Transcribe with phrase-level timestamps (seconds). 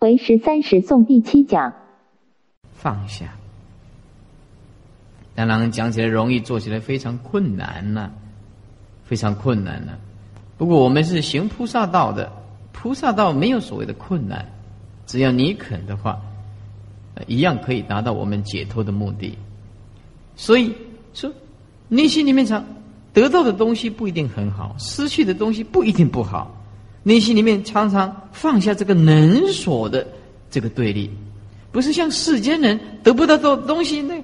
[0.00, 1.72] 为十三时诵第七讲。
[2.72, 3.34] 放下，
[5.34, 8.10] 当然讲起来容易，做起来非常困难呐，
[9.04, 9.92] 非常困难呐。
[10.56, 12.30] 不过我们是行菩萨道的，
[12.72, 14.46] 菩萨道没有所谓的困难，
[15.06, 16.20] 只要你肯的话，
[17.26, 19.36] 一样可以达到我们解脱的目的。
[20.36, 20.72] 所以
[21.12, 21.32] 说，
[21.88, 22.64] 内心里面想
[23.12, 26.54] 得到的东西不一定很好，失去的东西不一定不好。
[27.02, 30.06] 内心里面常常放下这个能所的
[30.50, 31.10] 这个对立，
[31.72, 34.22] 不是像世间人得不到的东西，那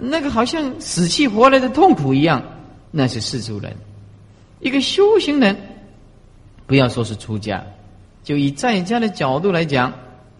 [0.00, 2.42] 那个好像死去活来的痛苦一样，
[2.90, 3.74] 那是世俗人。
[4.60, 5.56] 一个修行人，
[6.66, 7.64] 不要说是出家，
[8.24, 9.92] 就以在家的角度来讲，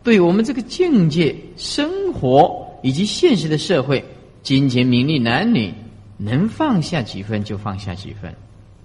[0.03, 4.03] 对我们这个境界、生活以及现实的社会、
[4.43, 5.73] 金钱、名利、男女，
[6.17, 8.35] 能放下几分就放下几分，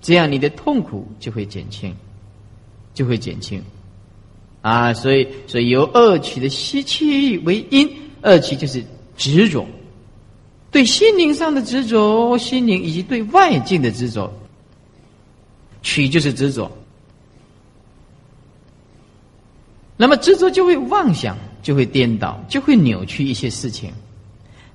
[0.01, 1.95] 这样你的痛苦就会减轻。
[2.93, 3.61] 就会减轻，
[4.61, 7.89] 啊，所以所以由恶取的吸气为因，
[8.21, 8.83] 恶取就是
[9.15, 9.65] 执着，
[10.69, 14.31] 对心灵上的执着，心灵以及对外境的执着，
[15.81, 16.69] 取就是执着，
[19.97, 23.91] 那么执着就会妄想，就会颠倒，就会扭曲一些事情。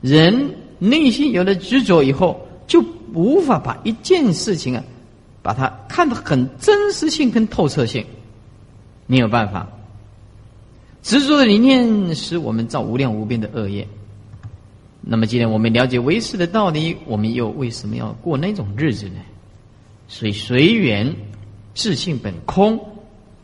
[0.00, 4.82] 人内心有了执着以后，就无法把一件事情啊。
[5.46, 8.04] 把它看得很真实性跟透彻性，
[9.06, 9.64] 没有办法。
[11.04, 13.86] 执着的理念使我们造无量无边的恶业。
[15.00, 19.20] 那么，既然我们了解唯识的道理，我们又为什么要过那种日子呢？
[20.08, 21.14] 所以随缘，
[21.74, 22.76] 自性本空，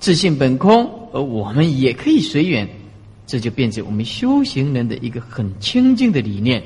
[0.00, 2.68] 自性本空，而我们也可以随缘，
[3.28, 6.60] 这就变成我们修行人的一个很清净的理念。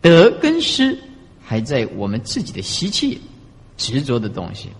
[0.00, 0.98] 得跟失
[1.40, 3.20] 还在我们自己的习气。
[3.76, 4.70] 执着的东西，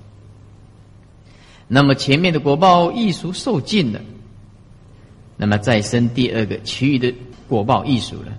[1.68, 4.00] 那么前面的果报艺术受尽了，
[5.36, 7.12] 那么再生第二个其余的
[7.48, 8.32] 果报艺术了。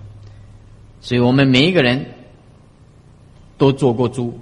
[1.00, 2.04] 所以我们每一个人
[3.56, 4.36] 都做过猪，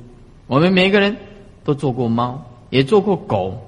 [0.46, 1.16] 我们每一个人
[1.64, 3.62] 都做过猫，也做过狗。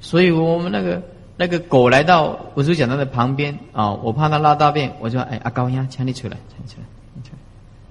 [0.00, 1.02] 所以我们那个
[1.36, 6.86] 那个狗来到我就讲它的旁边啊，我怕它拉大便，我就哎阿高呀，请你出来，请你出来，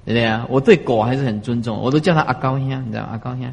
[0.06, 0.46] 对不对啊？
[0.50, 3.52] 我对狗还是很尊重，我都叫它阿高呀，你知道阿高呀。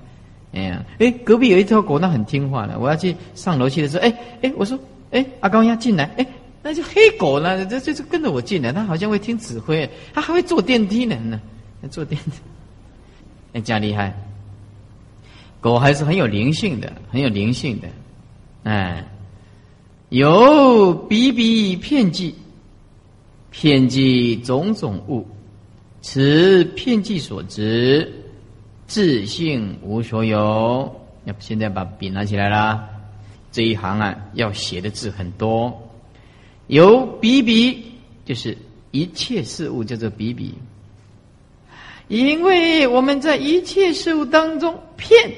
[0.53, 2.78] 哎呀，哎，隔壁有一条狗，那很听话的。
[2.78, 4.12] 我要去上楼去的时候，哎
[4.43, 4.77] 哎，我说，
[5.12, 6.27] 哎，阿高要进来，哎，
[6.61, 11.41] 那就黑狗呢，这这就跟着我进来，它好像会听指挥，它还会坐电梯呢，呢，
[11.88, 12.33] 坐电梯，
[13.53, 14.12] 哎，这样厉害。
[15.61, 17.88] 狗还是很有灵性的，很有灵性的，
[18.65, 19.05] 哎，
[20.09, 22.34] 有比比骗计，
[23.50, 25.25] 骗计种种物，
[26.00, 28.12] 此骗计所值。
[28.91, 31.01] 自性无所有。
[31.25, 32.89] 要现在把笔拿起来啦，
[33.53, 35.73] 这一行啊，要写的字很多。
[36.67, 37.93] 有比比，
[38.25, 38.59] 就是
[38.91, 40.53] 一切事物叫做比比。
[42.09, 45.33] 因为我们在一切事物当中，骗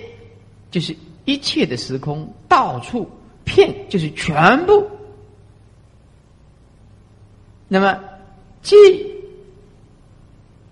[0.70, 0.96] 就是
[1.26, 3.06] 一切的时空，到处
[3.44, 4.88] 骗就是全部。
[7.68, 8.00] 那么，
[8.62, 8.74] 即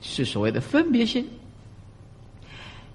[0.00, 1.28] 是所谓的分别心。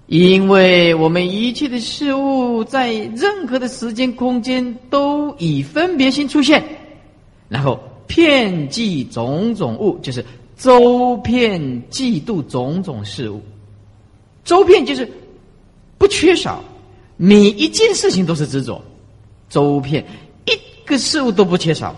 [0.06, 6.62] 因为我们一切的事物在任何的时间空间都以分别心出现，
[7.48, 10.24] 然后骗计种种物，就是
[10.56, 13.42] 周遍嫉妒种种事物。
[14.44, 15.10] 周遍就是
[15.98, 16.62] 不缺少，
[17.16, 18.80] 每一件事情都是执着。
[19.48, 20.04] 周遍
[20.44, 21.96] 一个事物都不缺少，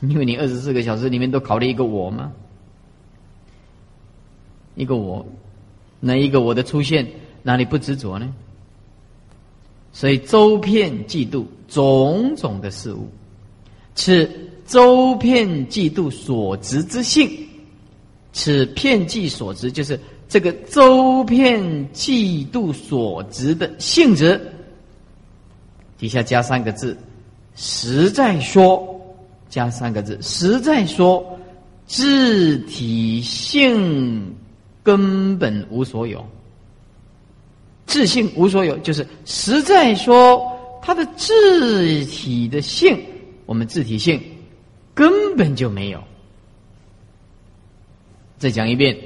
[0.00, 2.32] 因为你二十四个小时里面都考虑一个我吗？
[4.74, 5.26] 一个我。
[6.04, 7.06] 哪一个我的出现
[7.44, 8.28] 哪里不执着呢？
[9.92, 13.06] 所以周遍嫉妒种种的事物，
[13.94, 14.28] 此
[14.66, 17.30] 周遍嫉妒所执之性，
[18.32, 21.62] 此片计所执就是这个周遍
[21.92, 24.40] 嫉妒所执的性质。
[25.98, 26.96] 底下加三个字，
[27.54, 28.82] 实在说，
[29.48, 31.38] 加三个字，实在说，
[31.86, 34.34] 自体性。
[34.82, 36.24] 根本无所有，
[37.86, 40.42] 自性无所有，就是实在说，
[40.82, 42.98] 它的自体的性，
[43.46, 44.20] 我们自体性
[44.92, 46.02] 根本就没有。
[48.38, 48.96] 再讲一遍，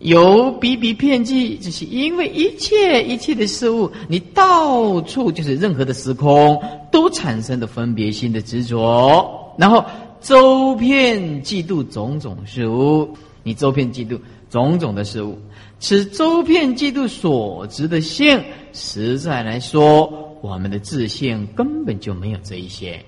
[0.00, 6.60] 有比比骗计，就是因为一切一切的事物，你到处就是任何的时空
[6.90, 9.84] 都产生的分别心的执着，然后
[10.20, 14.18] 周遍嫉妒种种事物，你周遍嫉妒。
[14.52, 15.40] 种种的事物，
[15.80, 18.44] 此周遍嫉妒所执的性，
[18.74, 20.06] 实在来说，
[20.42, 23.02] 我们的自信根本就没有这一些。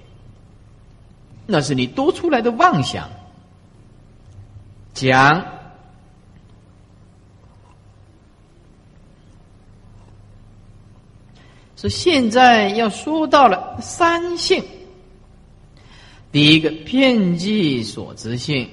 [1.44, 3.10] 那是你多出来的妄想。
[4.94, 5.44] 讲
[11.76, 14.64] 说现在要说到了三性，
[16.32, 18.66] 第一个片剂所知性，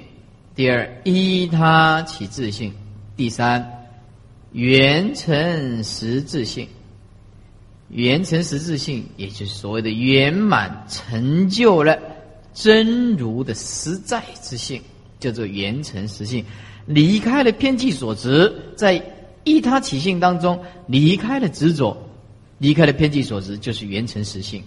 [0.56, 2.74] 第二依他起自性，
[3.16, 3.88] 第三
[4.52, 6.68] 圆成实质性。
[7.90, 12.00] 圆成实质性，也就是所谓的圆满成就了
[12.54, 14.82] 真如的实在之性。
[15.20, 16.44] 叫做圆成实性，
[16.88, 19.00] 离开了偏见所执，在
[19.44, 21.96] 依他起性当中离开了执着，
[22.58, 24.64] 离开了偏见所执，就是圆成实性。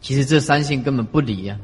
[0.00, 1.56] 其实这三性根本不离呀，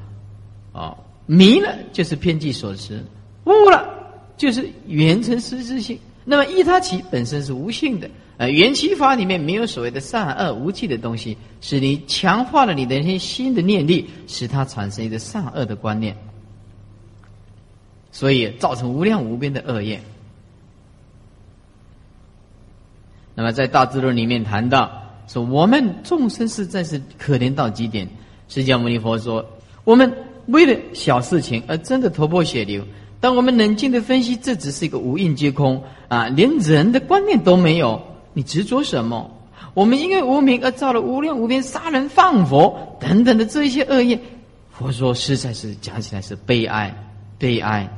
[0.72, 0.96] 啊，
[1.26, 3.02] 迷了就是偏计所持，
[3.44, 3.88] 悟了
[4.36, 5.98] 就是缘成实质性。
[6.24, 16.16] 那么依他起本身是无性的，呃，缘起法里面没有所谓的善恶无记的东西，使你强化了你的一些新的念力，使它产生一个善恶的观念。
[18.12, 20.00] 所以造成无量无边的恶业。
[23.34, 24.92] 那么在大智论里面谈到
[25.26, 28.06] 说，我们众生实在是可怜到极点。
[28.48, 29.44] 释迦牟尼佛说，
[29.84, 30.12] 我们
[30.46, 32.84] 为了小事情而真的头破血流。
[33.20, 38.02] 当我们冷静的分析，这只是一个无印皆空啊，连人的观念都没有，
[38.32, 39.30] 你执着什么？
[39.74, 44.18] 我们因为无名而造了无量无边杀人放火等等的这一些恶业。
[44.70, 46.92] 佛说，实在是讲起来是悲哀，
[47.38, 47.88] 悲哀。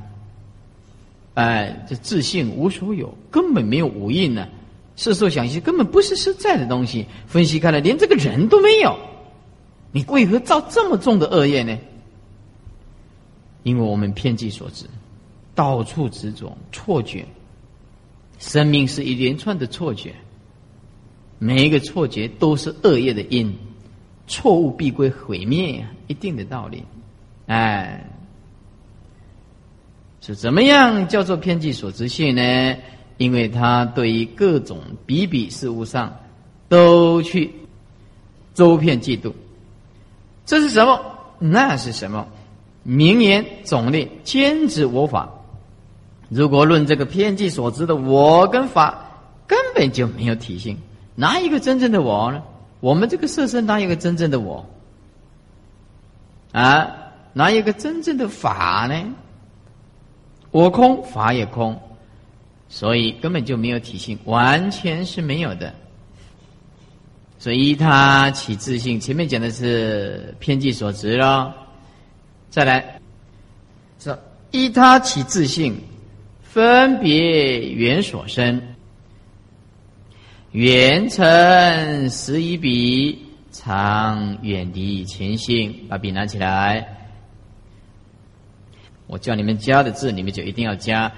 [1.34, 4.46] 哎，这自信无所有，根本没有无印呢。
[4.94, 7.06] 世受想行根本不是实在的东西。
[7.26, 8.96] 分析开来，连这个人都没有，
[9.90, 11.76] 你为何造这么重的恶业呢？
[13.64, 14.86] 因为我们偏激所致，
[15.56, 17.26] 到处执着错觉。
[18.38, 20.14] 生命是一连串的错觉，
[21.40, 23.52] 每一个错觉都是恶业的因，
[24.28, 26.84] 错误必归毁灭呀，一定的道理。
[27.46, 28.08] 哎。
[30.20, 32.76] 是怎么样叫做偏激所知性呢？
[33.18, 36.16] 因为他对于各种比比事物上，
[36.66, 37.50] 都去
[38.54, 39.34] 周遍嫉妒。
[40.46, 40.98] 这是什么？
[41.38, 42.26] 那是什么？
[42.84, 45.28] 名言总列兼指我法。
[46.28, 49.10] 如果论这个偏激所知的我跟法，
[49.46, 50.78] 根本就没有体性。
[51.14, 52.42] 哪一个真正的我呢？
[52.80, 54.64] 我们这个色身哪有个真正的我？
[56.52, 56.86] 啊，
[57.32, 59.14] 哪有个真正的法呢？
[60.50, 61.80] 我空，法也空，
[62.68, 65.72] 所以根本就没有体性，完全是没有的。
[67.38, 71.54] 所以他起自信，前面讲的是偏见所执了。
[72.54, 73.00] 再来，
[73.98, 74.16] 这
[74.52, 75.74] 依他起自性，
[76.40, 78.62] 分别缘所生，
[80.52, 85.74] 缘成十一笔，常远离前性。
[85.88, 86.86] 把笔拿起来。
[89.08, 91.10] 我叫你们加的字，你们就一定要加，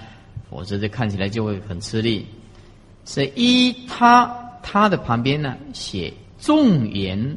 [0.48, 2.24] 否则这看起来就会很吃力。
[3.04, 7.36] 是依他他的旁边呢，写众言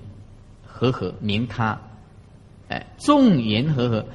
[0.65, 1.77] 和合，名他，
[2.69, 4.05] 哎，众言和合，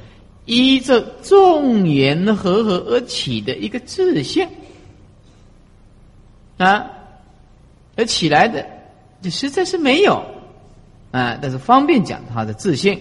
[0.47, 4.49] 依着众言和合而起的一个自性
[6.57, 6.91] 啊，
[7.97, 8.67] 而起来的，
[9.21, 10.15] 就实在是没有
[11.11, 12.99] 啊，但是方便讲他的自性。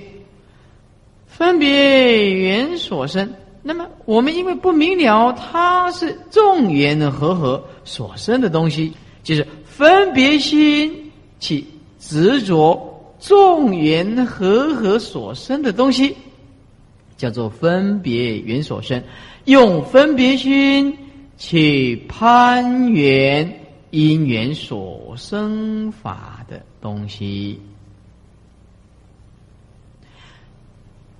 [1.27, 3.33] 分别缘所生，
[3.63, 8.93] 那么我们因为不明了它是众缘和合所生的东西，
[9.23, 11.67] 就是分别心起
[11.99, 12.92] 执着
[13.25, 16.13] 众缘和合所生的东西，
[17.15, 19.01] 叫做分别缘所生，
[19.45, 20.93] 用分别心
[21.37, 23.61] 去攀缘
[23.91, 27.61] 因缘所生法的东西。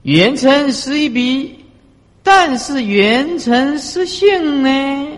[0.02, 1.56] 圆成是一笔，
[2.22, 5.18] 但是圆成是性呢？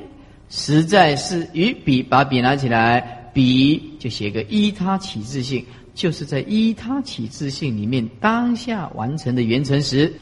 [0.50, 5.66] 实在是与笔把笔拿起来，笔就写个依他起自性，
[5.96, 10.14] 就是在依他起自性里面当下完成的圆成时，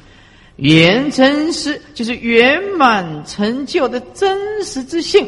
[0.57, 5.27] 圆成时就是圆满成就的真实之性，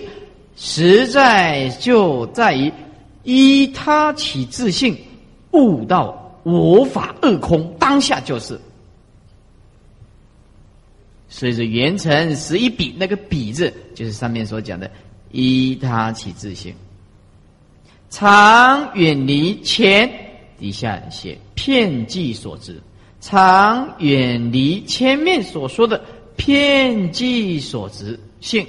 [0.55, 2.71] 实在就在于
[3.23, 4.95] 依他起自性，
[5.51, 8.59] 悟到我法二空，当下就是。
[11.27, 14.89] 所以说，圆成十一笔，那个笔字就是上面所讲的
[15.31, 16.73] 依他起自性，
[18.09, 20.09] 常远离前
[20.57, 22.81] 底下写片计所知，
[23.21, 26.03] 常远离前面所说的
[26.35, 28.65] 片计所知性。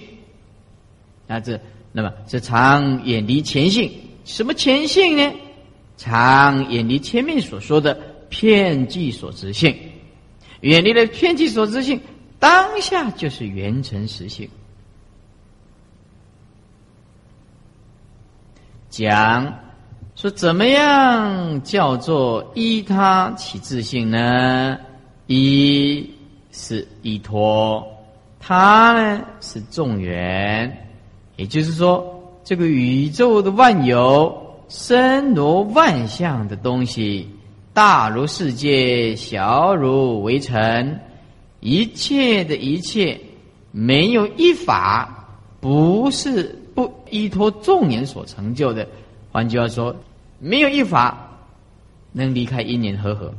[1.26, 1.60] 那，这
[1.92, 3.90] 那么是常远离前性，
[4.24, 5.32] 什么前性呢？
[5.96, 7.94] 常远离前面所说的
[8.28, 9.74] 片剂所知性，
[10.60, 12.00] 远离了片剂所知性，
[12.38, 14.48] 当下就是圆成实性。
[18.90, 19.58] 讲
[20.16, 24.78] 说怎么样叫做依他起自性呢？
[25.26, 26.08] 一
[26.50, 27.86] 是依托，
[28.40, 30.88] 他呢是众缘，
[31.36, 32.02] 也就是说，
[32.42, 34.34] 这个宇宙的万有，
[34.70, 37.28] 身如万象的东西，
[37.74, 40.98] 大如世界，小如围城，
[41.60, 43.20] 一切的一切，
[43.70, 45.28] 没有一法
[45.60, 46.58] 不是。
[46.74, 48.86] 不依托众缘所成就的，
[49.32, 49.96] 换句话说，
[50.38, 51.38] 没有一法
[52.12, 53.34] 能离开因缘和合。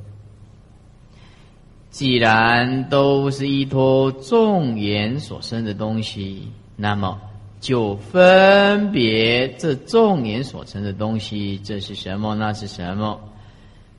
[1.89, 7.19] 既然都是依托众缘所生的东西，那么
[7.59, 12.35] 就分别这众缘所成的东西，这是什么？
[12.35, 13.19] 那是什么？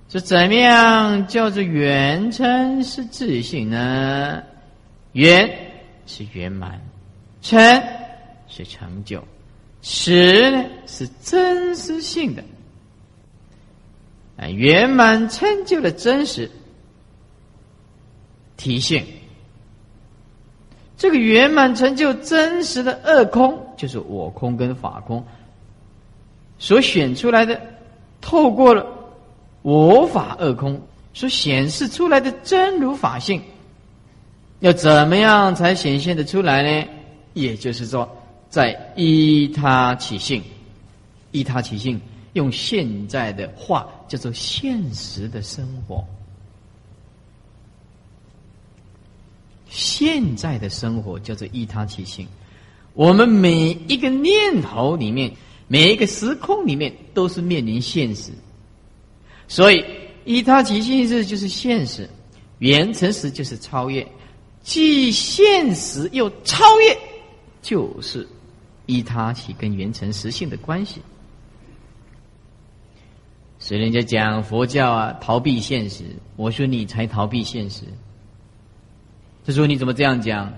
[0.08, 4.42] 这怎么样叫做圆称是自信呢？
[5.12, 5.50] 圆
[6.06, 6.80] 是圆满，
[7.40, 7.58] 成。
[8.50, 9.22] 是成就，
[9.82, 12.42] 实呢是真实性的，
[14.38, 16.50] 啊，圆满成就的真实
[18.56, 19.04] 体现。
[20.96, 25.24] 这个圆满成就真实的二空，就是我空跟法空
[26.58, 27.60] 所选出来的，
[28.20, 28.86] 透过了
[29.62, 30.80] 我法二空
[31.12, 33.42] 所显示出来的真如法性，
[34.60, 36.88] 要怎么样才显现的出来呢？
[37.34, 38.08] 也就是说。
[38.50, 40.42] 在依他起性，
[41.32, 42.00] 依他起性，
[42.32, 46.04] 用现在的话叫做现实的生活。
[49.68, 52.26] 现在的生活叫做依他起性。
[52.94, 55.30] 我们每一个念头里面，
[55.68, 58.32] 每一个时空里面，都是面临现实。
[59.46, 59.84] 所以
[60.24, 62.08] 依他起性是就是现实，
[62.58, 64.04] 原成实就是超越，
[64.64, 66.98] 既现实又超越，
[67.62, 68.26] 就是。
[68.90, 71.02] 依他起跟缘成实性的关系，
[73.68, 76.02] 所以人家讲佛教啊，逃避现实。
[76.36, 77.82] 我说你才逃避现实。
[79.44, 80.50] 他说你怎么这样讲？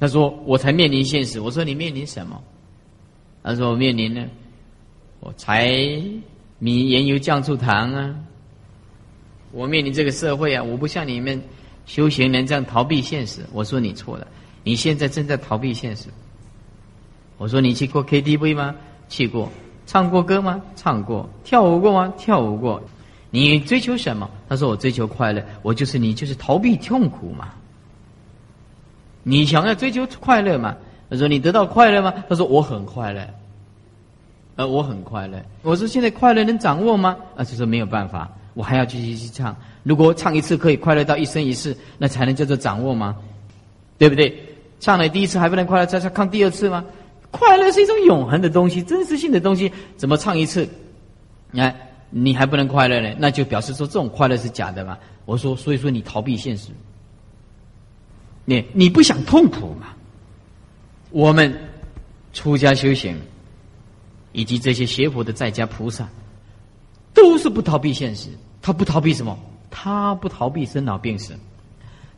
[0.00, 1.38] 他说我才面临现实。
[1.38, 2.42] 我说你面临什么？
[3.42, 4.26] 他说我面临呢，
[5.20, 5.70] 我柴
[6.58, 8.14] 米盐油酱醋糖啊。
[9.52, 11.38] 我面临这个社会啊，我不像你们
[11.84, 13.42] 修行人这样逃避现实。
[13.52, 14.26] 我说你错了，
[14.64, 16.06] 你现在正在逃避现实。
[17.36, 18.74] 我说你去过 KTV 吗？
[19.10, 19.52] 去过。
[19.86, 20.60] 唱过歌吗？
[20.74, 21.28] 唱过。
[21.44, 22.12] 跳舞过吗？
[22.18, 22.82] 跳舞过。
[23.30, 24.28] 你追求什么？
[24.48, 25.44] 他说我追求快乐。
[25.62, 27.48] 我就是你，就是逃避痛苦嘛。
[29.22, 30.76] 你想要追求快乐嘛？
[31.08, 32.12] 他说你得到快乐吗？
[32.28, 33.26] 他说我很快乐。
[34.56, 35.40] 呃，我很快乐。
[35.62, 37.16] 我说现在快乐能掌握吗？
[37.36, 39.54] 啊，就说没有办法，我还要继续去唱。
[39.82, 43.16] 如果唱一次可以快乐到一生一世，那才能叫做掌握吗？
[43.98, 44.34] 对不对？
[44.80, 46.84] 唱了第一次还不能快乐，再再唱第二次吗？
[47.38, 50.68] 快乐是一种永恒的东西，真实性的东西，怎么唱一次，
[51.50, 51.74] 你看，
[52.10, 53.14] 你还不能快乐呢？
[53.18, 54.96] 那就表示说这种快乐是假的嘛？
[55.24, 56.70] 我说，所以说你逃避现实，
[58.44, 59.88] 你你不想痛苦嘛？
[61.10, 61.52] 我们
[62.32, 63.16] 出家修行，
[64.32, 66.08] 以及这些邪佛的在家菩萨，
[67.14, 68.28] 都是不逃避现实。
[68.60, 69.38] 他不逃避什么？
[69.70, 71.34] 他不逃避生老病死，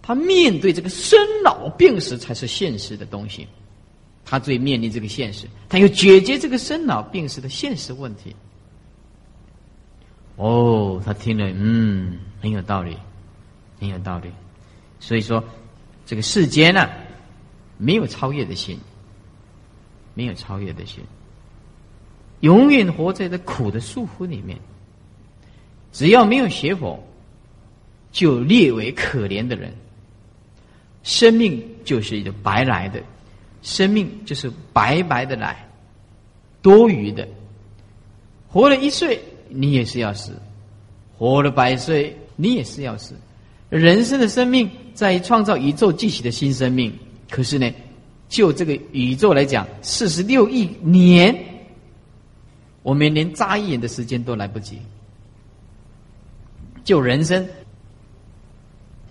[0.00, 3.46] 他面对这个生老病死才是现实的东西。
[4.30, 8.36] 他最面临这个现实，他要解决这个生老病死的现实问题。
[10.36, 12.94] 哦，他听了，嗯，很有道理，
[13.80, 14.30] 很有道理。
[15.00, 15.42] 所以说，
[16.04, 16.90] 这个世间呢，
[17.78, 18.78] 没有超越的心，
[20.12, 21.02] 没有超越的心，
[22.40, 24.58] 永远活在这苦的束缚里面。
[25.90, 27.02] 只要没有学佛，
[28.12, 29.72] 就列为可怜的人，
[31.02, 33.02] 生命就是一个白来的。
[33.68, 35.68] 生命就是白白的来，
[36.62, 37.28] 多余的。
[38.48, 40.32] 活了一岁，你也是要死；
[41.18, 43.14] 活了百岁，你也是要死。
[43.68, 46.90] 人生的生命在创造宇宙继续的新生命，
[47.28, 47.70] 可是呢，
[48.26, 51.36] 就这个宇宙来讲，四十六亿年，
[52.82, 54.78] 我们连眨一眼的时间都来不及。
[56.84, 57.46] 就人生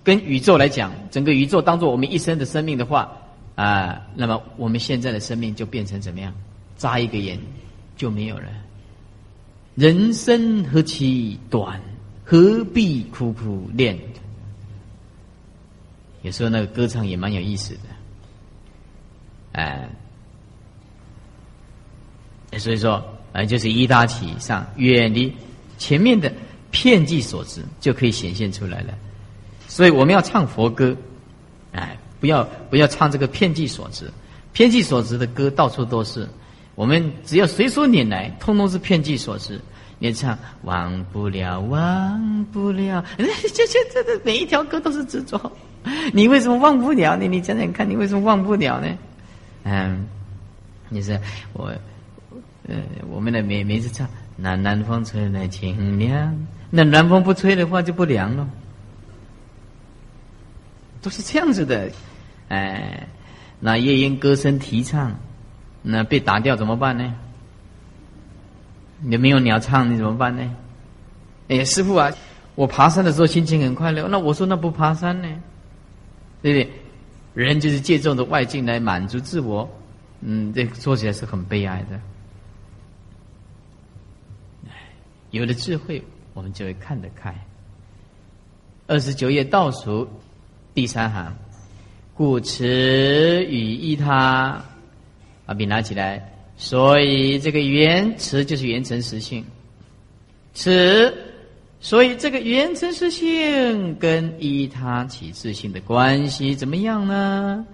[0.03, 3.15] 跟宇宙来讲，整个宇宙当做我们一生的生命的话。
[3.57, 6.31] 啊，那么我们现在的生命就变成怎么样？
[6.77, 7.39] 眨一个眼
[7.95, 8.45] 就没有了。
[9.73, 11.81] 人生何其短，
[12.23, 13.97] 何必苦苦恋？
[16.21, 17.79] 有时候那个歌唱也蛮有意思的。
[19.53, 19.89] 哎，
[22.59, 25.33] 所以说，啊，就是一大起上远离
[25.79, 26.31] 前面的
[26.69, 28.93] 片剂所致就可以显现出来了。
[29.67, 30.95] 所以我们要唱佛歌，
[31.71, 34.11] 哎，不要不要唱这个片剂所知，
[34.53, 36.27] 片剂所知的歌到处都是。
[36.75, 39.59] 我们只要随手拈来，通通是片剂所知。
[39.99, 43.25] 你唱忘不了，忘不了，这
[43.67, 45.51] 这这这每一条歌都是执着。
[46.13, 47.25] 你为什么忘不了呢？
[47.27, 48.87] 你讲讲看，你为什么忘不了呢？
[49.63, 50.05] 嗯，
[50.89, 51.17] 你说
[51.53, 51.73] 我，
[52.67, 52.75] 呃，
[53.09, 58.47] 我们的每每次唱，南南风吹来清凉，那南风不吹的话就不凉了，
[61.07, 61.89] 都是这样子的。
[62.49, 63.07] 哎，
[63.61, 65.17] 那夜莺歌声提倡，
[65.81, 67.15] 那被打掉怎么办呢？
[68.99, 70.53] 你没有鸟唱，你怎么办呢？
[71.47, 72.11] 哎，师傅啊，
[72.55, 74.05] 我爬山的时候心情很快乐。
[74.09, 75.29] 那我说那不爬山呢？
[76.41, 76.69] 对不对？
[77.45, 79.69] 人就是借这种的外境来满足自我，
[80.19, 81.97] 嗯，这说起来是很悲哀的。
[85.31, 87.33] 有了智慧，我们就会看得开。
[88.87, 90.05] 二十九页倒数
[90.77, 91.35] 第三行，
[92.13, 92.63] 故此
[93.45, 94.63] 与依他，
[95.43, 96.31] 把笔拿起来。
[96.55, 99.43] 所以这个原词就是原成实性，
[100.53, 101.11] 此
[101.79, 107.65] 所以这个原成实性跟依他起自性的关系怎么样呢？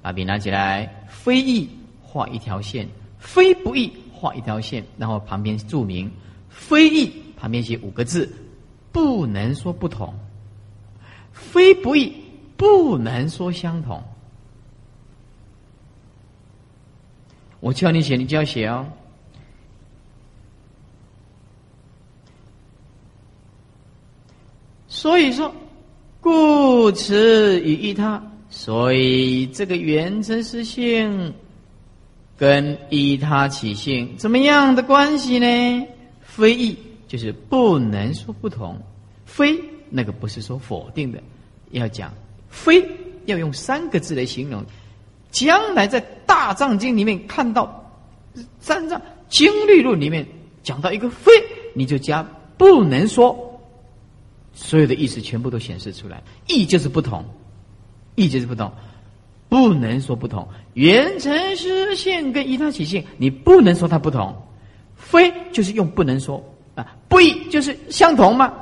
[0.00, 1.68] 把笔拿起来，非义
[2.00, 2.86] 画一条线，
[3.18, 6.08] 非不义画一条线，然后旁边注明
[6.48, 8.32] 非义，旁边写五个字，
[8.92, 10.14] 不能说不同，
[11.40, 12.14] 非不义
[12.56, 14.02] 不能说相同。
[17.58, 18.86] 我叫你写，你就要写哦。
[24.86, 25.52] 所以说，
[26.20, 31.32] 故此与依他，所以这个原真实性
[32.36, 35.86] 跟依他起性怎么样的关系呢？
[36.22, 36.76] 非异，
[37.08, 38.78] 就是不能说不同。
[39.24, 39.58] 非
[39.90, 41.20] 那个不是说否定的，
[41.72, 42.12] 要讲
[42.48, 42.82] 非，
[43.26, 44.64] 要用三个字来形容。
[45.30, 47.92] 将来在大藏经里面看到
[48.60, 50.26] 三藏经律论里面
[50.62, 51.30] 讲到一个非，
[51.74, 53.60] 你就加不能说，
[54.52, 56.22] 所有的意思全部都显示出来。
[56.48, 57.24] 意就是不同，
[58.16, 58.72] 意就是不同，
[59.48, 60.48] 不能说不同。
[60.74, 64.34] 原成实性跟依他起性，你不能说它不同。
[64.96, 66.42] 非就是用不能说
[66.74, 68.52] 啊，不异就是相同吗？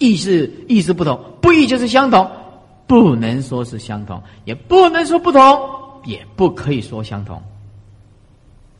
[0.00, 2.28] 意思意思不同，不异就是相同。
[2.88, 5.40] 不能说是相同，也不能说不同，
[6.04, 7.40] 也不可以说相同。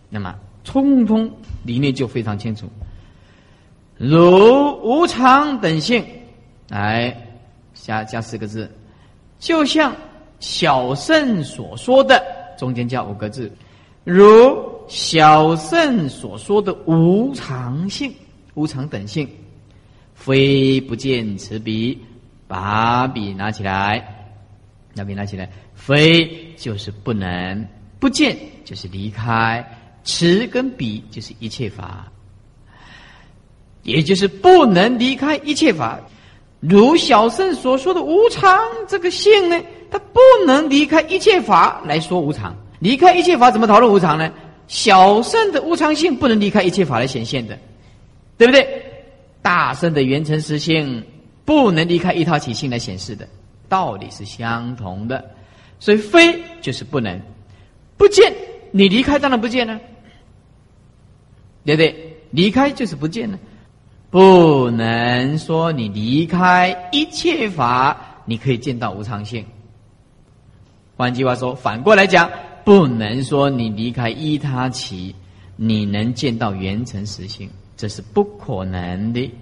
[0.09, 1.31] 那么，通通
[1.63, 2.67] 理念就非常清楚。
[3.97, 6.05] 如无常等性，
[6.69, 7.17] 来
[7.73, 8.69] 加加四个字，
[9.39, 9.95] 就像
[10.41, 12.21] 小圣所说的，
[12.59, 13.49] 中间加五个字，
[14.03, 18.13] 如小圣所说的无常性、
[18.55, 19.29] 无常等性，
[20.21, 21.99] 非不见此笔。
[22.47, 24.05] 把笔拿起来，
[24.93, 27.65] 拿笔拿起来，非就是不能，
[28.01, 29.65] 不见就是离开，
[30.03, 32.11] 持跟笔就是一切法，
[33.85, 36.01] 也就是不能离开一切法。
[36.59, 39.57] 如小圣所说的无常这个性呢，
[39.89, 42.53] 它不能离开一切法来说无常。
[42.81, 44.29] 离开一切法怎么讨论无常呢？
[44.67, 47.57] 小圣的无常性不能离开一切法来显现的，
[48.37, 48.90] 对不对？
[49.43, 51.05] 大圣的圆成实性。
[51.43, 53.29] 不能离开一套起性来显示的
[53.69, 55.33] 道理是相同的，
[55.81, 57.21] 所以非就是不能
[57.97, 58.33] 不见，
[58.71, 59.81] 你离开当然不见了，
[61.65, 62.17] 对不对？
[62.31, 63.39] 离开就是不见了，
[64.11, 69.45] 不能说你离开一切法，你可以见到无常性。
[70.97, 72.31] 换句话说，反过来讲，
[72.65, 75.13] 不能说你离开依他起，
[75.57, 79.33] 你能见到圆成实性，这是不可能的。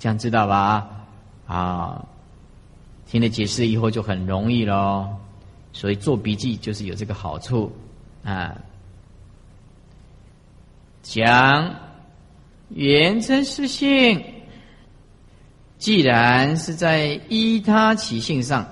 [0.00, 1.06] 这样知道吧？
[1.46, 2.04] 啊，
[3.06, 5.08] 听了解释以后就很容易喽。
[5.72, 7.70] 所以做笔记就是有这个好处
[8.24, 8.60] 啊。
[11.04, 11.76] 讲
[12.70, 14.24] 原真实性，
[15.78, 18.68] 既然是在依他起性上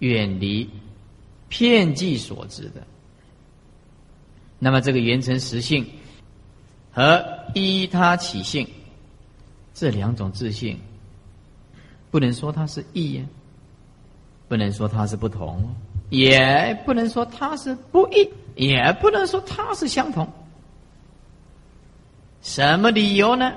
[0.00, 0.68] 远离
[1.48, 2.86] 片剂所致的，
[4.58, 5.86] 那么这个原成实性
[6.96, 8.66] 和依他起性。
[9.74, 10.80] 这两种自信，
[12.10, 13.22] 不能说它是异，
[14.48, 15.74] 不能说它是不同，
[16.08, 20.26] 也不能说它是不异，也不能说它是相同。
[22.40, 23.52] 什么理由呢？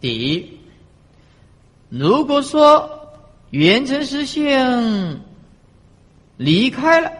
[0.00, 0.58] 第一，
[1.88, 2.90] 如果说
[3.50, 5.20] 原成实性
[6.36, 7.12] 离开了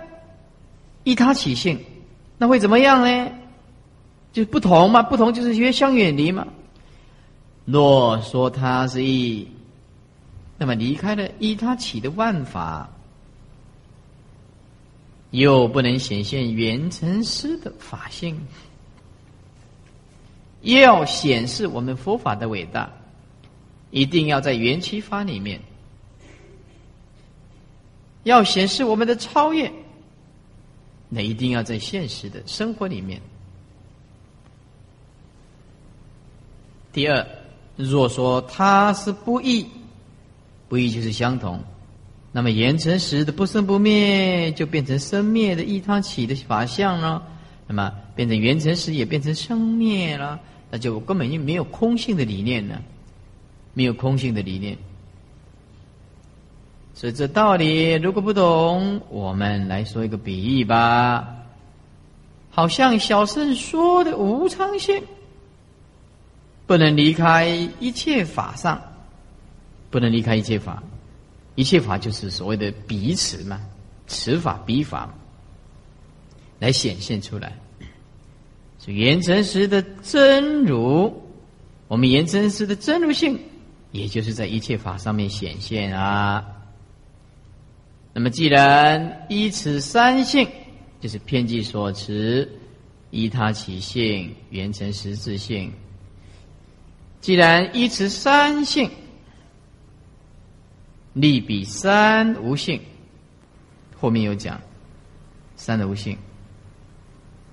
[1.04, 1.78] 依他起性，
[2.36, 3.32] 那会怎么样呢？
[4.36, 6.46] 就不同嘛，不同就是越相远离嘛。
[7.64, 9.48] 若说他是一，
[10.58, 12.86] 那么离开了依他起的万法，
[15.30, 18.38] 又不能显现圆成师的法性，
[20.60, 22.92] 要显示我们佛法的伟大，
[23.90, 25.58] 一定要在缘起法里面，
[28.24, 29.72] 要显示我们的超越，
[31.08, 33.18] 那一定要在现实的生活里面。
[36.96, 37.26] 第二，
[37.76, 39.66] 若说它是不异，
[40.66, 41.62] 不异就是相同，
[42.32, 47.22] 那么言成时的不生不灭，就变成生灭的异他起的法相了。
[47.66, 52.80] 那么变成缘成时也变成生灭了，那就根本就没有空性的理念了，
[53.74, 54.78] 没有空性的理念。
[56.94, 61.28] 所以这道理如果不懂，我们来说一个比喻吧，
[62.48, 65.02] 好像小圣说的无常性。
[66.66, 67.46] 不能离开
[67.78, 68.82] 一切法上，
[69.90, 70.82] 不能离开一切法，
[71.54, 73.60] 一切法就是所谓的彼此嘛，
[74.06, 75.14] 此法彼法，
[76.58, 77.52] 来显现出来。
[78.84, 81.12] 是圆成时的真如，
[81.88, 83.38] 我们圆成时的真如性，
[83.92, 86.44] 也就是在一切法上面显现啊。
[88.12, 90.48] 那么既然依此三性，
[91.00, 92.50] 就是偏计所持，
[93.10, 95.72] 依他起性，圆成实质性。
[97.20, 98.88] 既然依持三性，
[101.12, 102.80] 利比三无性，
[103.98, 104.60] 后面有讲
[105.56, 106.16] 三的无性，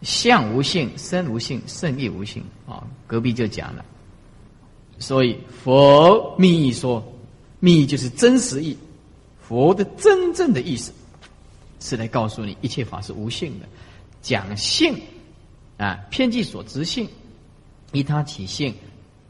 [0.02, 3.84] 相无性、身无性、胜义无性啊，隔壁就讲了。
[5.00, 7.04] 所以佛密意说，
[7.60, 8.78] 密意就是真实意，
[9.42, 10.94] 佛的真正的意思
[11.80, 13.66] 是来告诉你，一切法是无性的。
[14.22, 15.02] 讲性
[15.78, 17.10] 啊，偏计所执性，
[17.92, 18.76] 依他起性。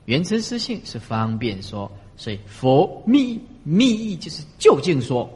[0.06, 5.30] 原成实性是方便说，所以佛密密意就是究竟说，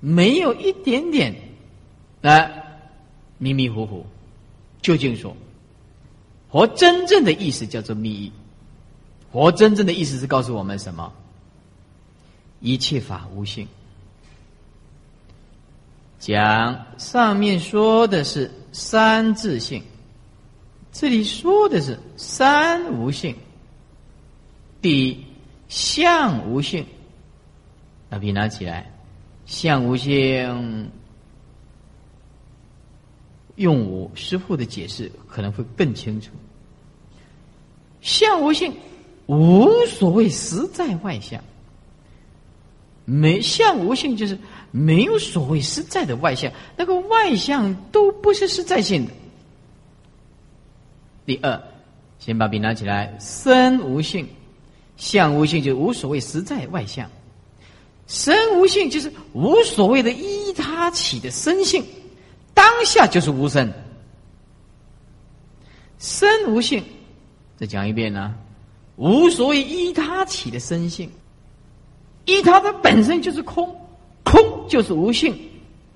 [0.00, 1.34] 没有一点点
[2.22, 2.50] 啊
[3.38, 4.04] 迷迷糊糊，
[4.82, 5.36] 究竟说，
[6.50, 8.32] 佛真正的意思叫做密意，
[9.30, 11.12] 佛真正的意思是告诉我们什么？
[12.60, 13.68] 一切法无性。
[16.18, 19.82] 讲上面说的是三自性。
[20.94, 23.34] 这里说的是三无性，
[24.80, 25.26] 第一
[25.68, 26.86] 相无性，
[28.08, 28.88] 把笔拿起来，
[29.44, 30.88] 相无性，
[33.56, 36.30] 用我师父的解释可能会更清楚。
[38.00, 38.72] 相无性，
[39.26, 41.42] 无所谓实在外相，
[43.04, 44.38] 没相无性就是
[44.70, 49.12] 没有所谓实在的外相，那个外相都不是实在性的。
[51.26, 51.60] 第二，
[52.18, 53.16] 先把笔拿起来。
[53.18, 54.28] 身无性，
[54.96, 57.10] 相无性，就无所谓实在外相。
[58.06, 61.82] 身无性就是无所谓的依他起的身性，
[62.52, 63.72] 当下就是无身。
[65.98, 66.84] 身无性，
[67.56, 68.34] 再讲一遍呢，
[68.96, 71.10] 无所谓依他起的身性，
[72.26, 73.74] 依他的本身就是空，
[74.22, 75.34] 空就是无性，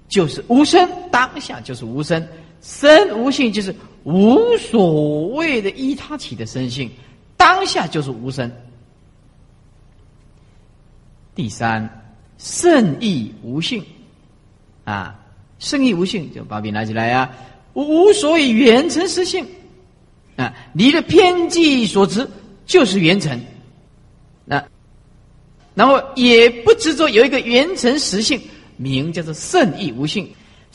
[0.08, 2.26] 就是无身，当下就是无身。
[2.60, 6.90] 身无性就是无所谓的依他起的身性，
[7.36, 8.50] 当下就是无身。
[11.34, 11.88] 第三，
[12.38, 13.84] 圣意无性，
[14.84, 15.18] 啊，
[15.58, 17.30] 圣意无性就把笔拿起来呀，
[17.74, 19.46] 无所谓缘成实性，
[20.36, 22.28] 啊，离了偏计所执
[22.66, 23.40] 就是缘成，
[24.44, 24.64] 那，
[25.74, 28.40] 然后也不执着有一个缘成实性，
[28.76, 30.28] 名叫做圣意无性。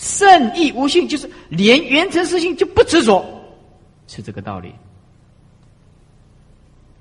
[0.03, 3.23] 圣意无性，就是连原成实性就不执着，
[4.05, 4.69] 是这个道理。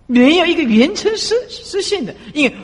[0.06, 2.56] 没有一个原成实实性的，因为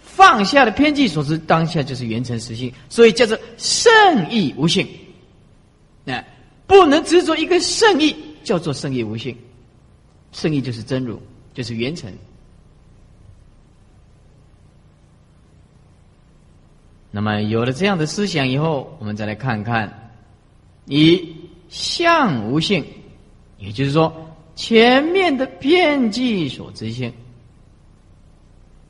[0.00, 4.88] 放下的偏见所知，当下就是原成实性，所以叫做圣意无性。
[6.04, 6.24] 那
[6.66, 9.36] 不能执着一个圣意，叫做圣意无性。
[10.32, 11.20] 圣意就是真如，
[11.52, 12.10] 就是原成。
[17.14, 20.10] 那么有了这样的思想以后，我们再来看看，
[20.86, 21.36] 以
[21.68, 22.82] 相无性，
[23.58, 24.10] 也就是说
[24.56, 27.12] 前面的偏计所执性，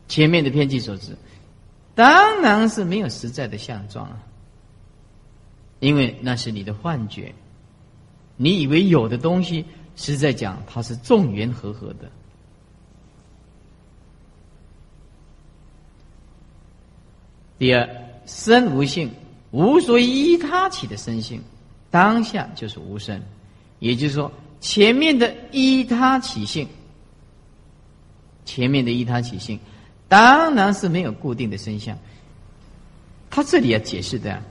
[0.07, 1.17] 前面的偏计所执，
[1.97, 4.23] 当然是没有实在的相状啊，
[5.81, 7.35] 因为那是你的幻觉，
[8.37, 9.65] 你以为有的东西，
[9.97, 12.09] 实在讲它是众缘和合的。
[17.59, 18.12] 第二。
[18.27, 19.11] 身无性，
[19.51, 21.41] 无所依他起的身性，
[21.91, 23.23] 当下就是无身。
[23.79, 24.31] 也就是说，
[24.61, 26.69] 前面的依他起性，
[28.45, 29.59] 前面的依他起性，
[30.09, 31.99] 当然是没有固定的身相。
[33.31, 34.43] 他这里要解释的，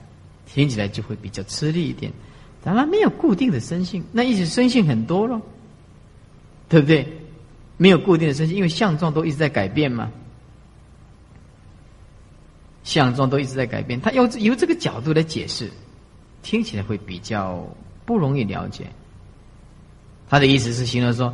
[0.46, 2.12] 听起来就会比较吃力一点。
[2.62, 5.40] 当然没有固定的身性，那意思身性很多了，
[6.68, 7.06] 对不对？
[7.76, 10.10] 没有固定的身性，因为相状都一直在改变嘛。
[12.84, 15.70] 相状都一直在改变，他要由这个角度来解释，
[16.42, 17.64] 听起来会比较
[18.04, 18.86] 不容易了解。
[20.28, 21.32] 他的意思是形容说，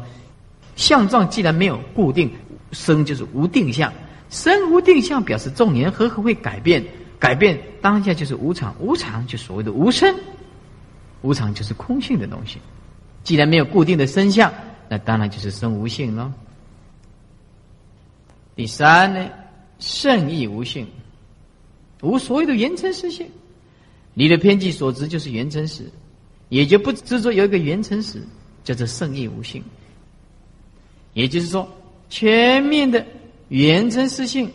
[0.76, 2.30] 相状既然没有固定，
[2.72, 3.92] 生就是无定相，
[4.28, 6.84] 生无定相表示众缘和合会改变，
[7.18, 10.14] 改变当下就是无常，无常就所谓的无生，
[11.22, 12.58] 无常就是空性的东西。
[13.24, 14.52] 既然没有固定的生相，
[14.88, 16.32] 那当然就是生无性了。
[18.54, 19.28] 第三呢，
[19.78, 20.86] 圣意无性。
[22.00, 23.28] 无所谓的原成实性，
[24.14, 25.90] 你的偏见所执就是原成实，
[26.48, 28.22] 也就不执着有一个原成实，
[28.62, 29.60] 叫做圣意无性。
[31.14, 31.68] 也就是说，
[32.08, 33.04] 全面的
[33.48, 34.48] 原成实性，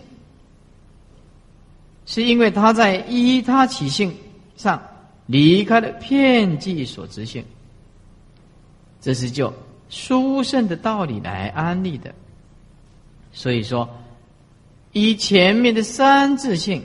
[2.05, 4.15] 是因为他在依他起性
[4.55, 4.81] 上
[5.25, 7.43] 离开了偏见所执性，
[9.01, 9.53] 这是就
[9.89, 12.15] 殊胜的道理来安利的。
[13.33, 13.89] 所以说，
[14.93, 16.81] 以前面的三自性。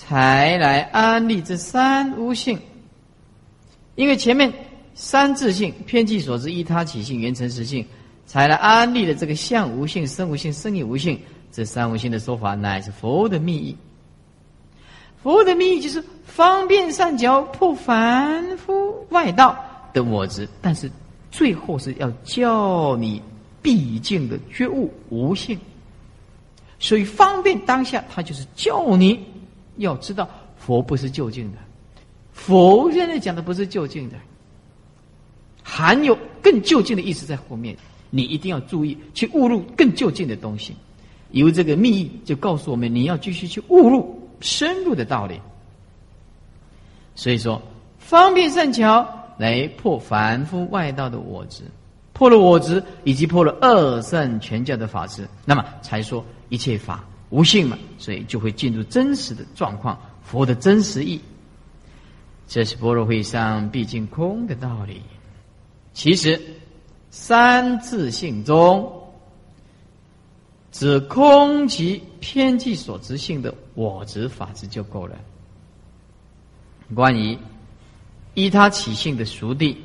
[0.00, 2.56] 才来安立这三无性，
[3.96, 4.50] 因为前面
[4.94, 7.84] 三自性偏计所知依他起性原成实性，
[8.24, 13.76] 才来安立的这个相无性、生无性、生理无性这三无性的说法，乃是佛的密意。
[15.20, 19.58] 佛的密意就是方便善巧破凡夫外道
[19.92, 20.88] 的我执，但是
[21.32, 23.20] 最后是要教你
[23.60, 25.58] 毕竟的觉悟无性，
[26.78, 29.18] 所以方便当下，他就是教你。
[29.78, 31.58] 要知道，佛不是就近的，
[32.32, 34.16] 佛现在讲的不是就近的，
[35.62, 37.76] 含有更就近的意思在后面。
[38.10, 40.74] 你一定要注意去误入更就近的东西。
[41.32, 45.38] 由这个密意就告诉我们，你要继续去误入深入的道理。
[47.14, 47.60] 所以说，
[47.98, 51.64] 方便善巧来破凡夫外道的我执，
[52.14, 57.04] 破了我执，以及破了二圣全教的法执，那么才说一切法。
[57.30, 61.20] 无性嘛，所以就会进入真实的状况，佛的真实意。
[62.46, 65.02] 这是般若会上毕竟空的道理。
[65.92, 66.40] 其实
[67.10, 68.90] 三自性中，
[70.72, 75.14] 只空即偏计所执性的我执法执就够了。
[76.94, 77.36] 关于
[78.32, 79.76] 依他起性的熟地，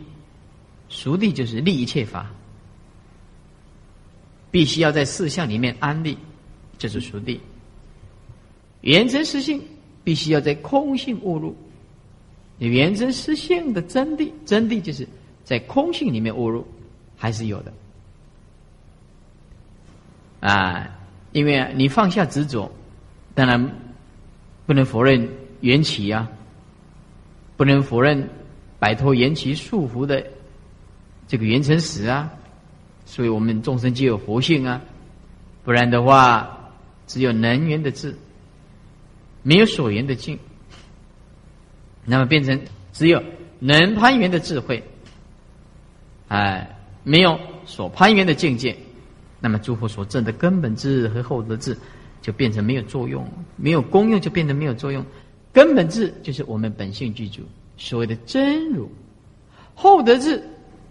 [0.88, 2.32] 熟地就是立一切法，
[4.50, 6.18] 必须要在四相里面安立。
[6.84, 7.40] 这是属地，
[8.82, 9.64] 原真实性
[10.04, 11.56] 必须要在空性悟入。
[12.60, 15.08] 原真实性的真谛，真谛就是
[15.46, 16.68] 在空性里面悟入，
[17.16, 17.72] 还是有的。
[20.42, 20.90] 啊，
[21.32, 22.70] 因为你放下执着，
[23.34, 23.76] 当然
[24.66, 25.26] 不能否认
[25.62, 26.28] 缘起呀，
[27.56, 28.28] 不能否认
[28.78, 30.22] 摆脱缘起束缚的
[31.30, 32.30] 这个缘成实啊，
[33.06, 34.82] 所以我们众生皆有佛性啊，
[35.64, 36.60] 不然的话。
[37.14, 38.16] 只有能源的智，
[39.44, 40.40] 没有所缘的境，
[42.06, 42.60] 那么变成
[42.92, 43.22] 只有
[43.60, 44.84] 能攀缘的智慧，
[46.28, 48.76] 哎，没有所攀缘的境界，
[49.40, 51.78] 那么诸佛所证的根本智和厚德智
[52.20, 53.24] 就变成没有作用，
[53.58, 55.06] 没有功用就变得没有作用。
[55.54, 57.44] 根本智就是我们本性具足，
[57.78, 58.88] 所谓的真如；
[59.76, 60.44] 厚德智，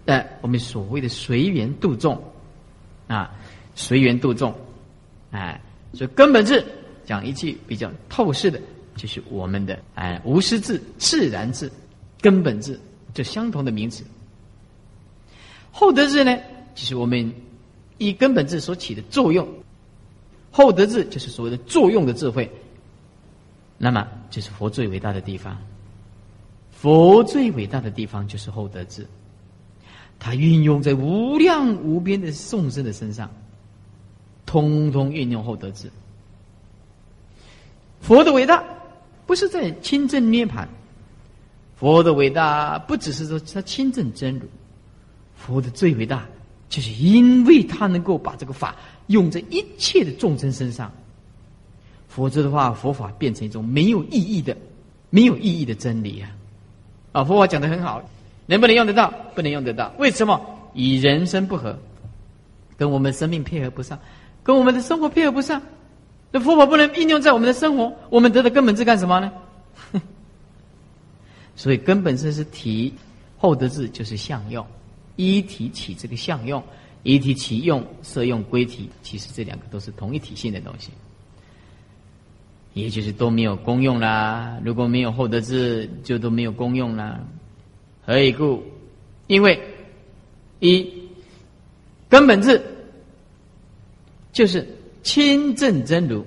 [0.05, 2.17] 哎，我们所谓的随缘度众，
[3.07, 3.29] 啊，
[3.75, 4.55] 随缘度众，
[5.31, 5.59] 哎。
[5.93, 6.63] 所以根本智
[7.05, 8.59] 讲一句比较透视的，
[8.95, 11.71] 就是我们的哎无师智、自然智、
[12.19, 12.79] 根本智，
[13.13, 14.03] 这相同的名词。
[15.71, 16.37] 厚德智呢，
[16.75, 17.31] 就是我们
[17.97, 19.47] 以根本智所起的作用。
[20.51, 22.49] 厚德智就是所谓的作用的智慧。
[23.77, 25.57] 那么，就是佛最伟大的地方。
[26.71, 29.05] 佛最伟大的地方就是厚德智，
[30.19, 33.29] 它运用在无量无边的众生的身上。
[34.53, 35.89] 通通运用后得智。
[38.01, 38.63] 佛的伟大
[39.25, 40.69] 不是在亲证涅盘，
[41.75, 44.45] 佛的伟大不只是说他亲证真如，
[45.35, 46.23] 佛的最伟大
[46.69, 48.75] 就是因为他能够把这个法
[49.07, 50.91] 用在一切的众生身上，
[52.07, 54.55] 否则的话，佛法变成一种没有意义的、
[55.09, 56.29] 没有意义的真理啊！
[57.11, 58.07] 啊，佛法讲的很好，
[58.45, 59.11] 能不能用得到？
[59.33, 60.39] 不能用得到，为什么？
[60.75, 61.75] 与人生不合，
[62.77, 63.97] 跟我们生命配合不上。
[64.43, 65.61] 跟我们的生活配合不上，
[66.31, 69.31] 那佛法不能应用在我们的生活，我们得的根本是干什么呢？
[71.55, 72.93] 所以根本是是体，
[73.37, 74.65] 后得智就是相用，
[75.15, 76.61] 一体起这个相用，
[77.03, 80.89] 一体起用色用归体，其实这两个都是同一体性的东西，
[82.73, 84.57] 也就是都没有功用啦。
[84.65, 87.19] 如果没有厚德智，就都没有功用啦。
[88.05, 88.63] 何以故？
[89.27, 89.57] 因为
[90.59, 90.91] 一
[92.09, 92.61] 根本智
[94.33, 94.67] 就是
[95.03, 96.25] 清正真如，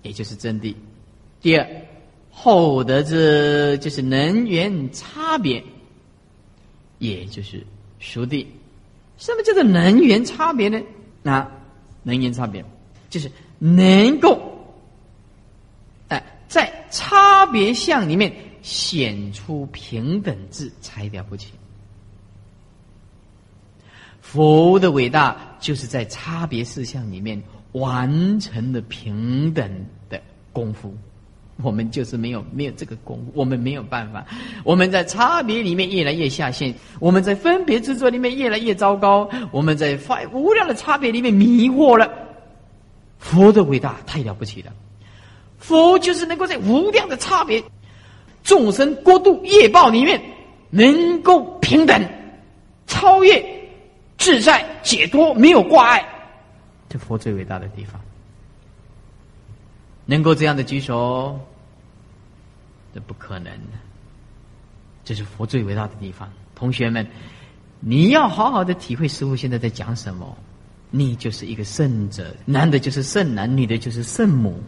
[0.00, 0.74] 也就是真谛。
[1.42, 1.66] 第二。
[2.32, 5.62] 厚德之就是能源差别，
[6.98, 7.66] 也就是
[7.98, 8.46] 熟地。
[9.18, 10.80] 什么叫做能源差别呢？
[11.24, 11.50] 啊，
[12.02, 12.64] 能源差别
[13.10, 14.40] 就是能够
[16.08, 18.32] 哎在差别相里面
[18.62, 21.48] 显出平等智，才了不起。
[24.32, 29.68] 佛的伟大就是在差别事项里面完成了平等
[30.08, 30.20] 的
[30.52, 30.94] 功夫。
[31.64, 34.24] 我们就是没有没有这个功夫，我们没有办法。
[34.62, 42.08] 我们在差别里面越来越下线，我们在分别执着里面越来越糟糕，我们在发无量的差别里面迷惑了。
[43.18, 44.72] 佛的伟大太了不起了，
[45.58, 47.60] 佛就是能够在无量的差别、
[48.44, 50.22] 众生过度业报里面，
[50.70, 52.08] 能够平等、
[52.86, 53.44] 超越、
[54.20, 56.04] 自在、解脱，没有挂碍，
[56.88, 58.00] 这佛最伟大的地方。
[60.04, 61.40] 能够这样的举手。
[62.92, 63.78] 这不可能的，
[65.04, 66.28] 这是佛最伟大的地方。
[66.54, 67.06] 同学们，
[67.78, 70.36] 你要好好的体会师傅现在在讲什么。
[70.90, 74.60] 你就是一个圣者，男的就是圣男，女的就是圣母。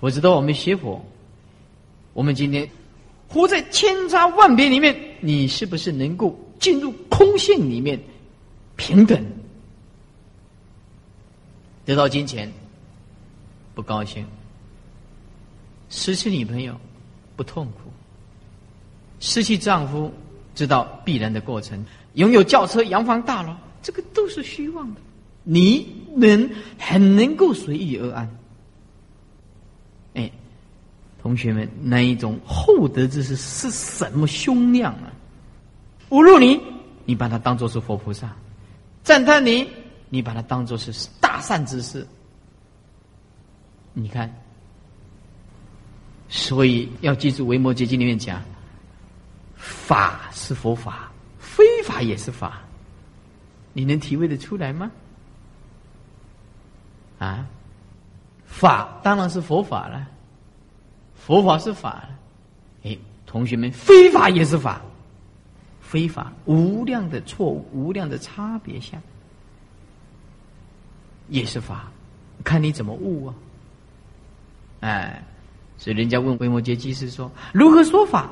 [0.00, 1.04] 我知道我们学佛，
[2.14, 2.66] 我们今天
[3.28, 7.98] 活在千差万别里面，你是不是能够进入空性里面
[8.76, 9.20] 平等？
[11.84, 12.52] 得到金钱
[13.74, 14.24] 不高兴。
[15.88, 16.78] 失去女朋友
[17.34, 17.90] 不痛苦，
[19.18, 20.12] 失去丈夫
[20.54, 25.00] 知道必然的过程，拥有轿车、洋房、大楼，这个都是虚妄的。
[25.42, 28.38] 你能很能够随遇而安。
[30.14, 30.30] 哎，
[31.20, 35.09] 同学们，那一种厚德之士是什么胸量啊？
[36.10, 36.60] 侮辱你，
[37.04, 38.28] 你把它当做是佛菩萨；
[39.02, 39.68] 赞叹你，
[40.08, 42.06] 你把它当做是大善之事。
[43.92, 44.32] 你看。
[46.32, 48.40] 所以要记住《维摩诘经》里面讲，
[49.56, 52.60] 法是佛法，非法也是法。
[53.72, 54.92] 你能体会得出来吗？
[57.18, 57.44] 啊，
[58.46, 60.08] 法当然是佛法了，
[61.16, 62.10] 佛法是法了。
[62.84, 62.96] 哎，
[63.26, 64.80] 同学们，非法也是法，
[65.90, 69.02] 非法无量的错误，无量的差别相，
[71.28, 71.90] 也是法，
[72.44, 73.34] 看你怎么悟啊！
[74.80, 75.24] 哎。
[75.82, 78.30] 所以人家问维摩诘居士说：“如何说法？”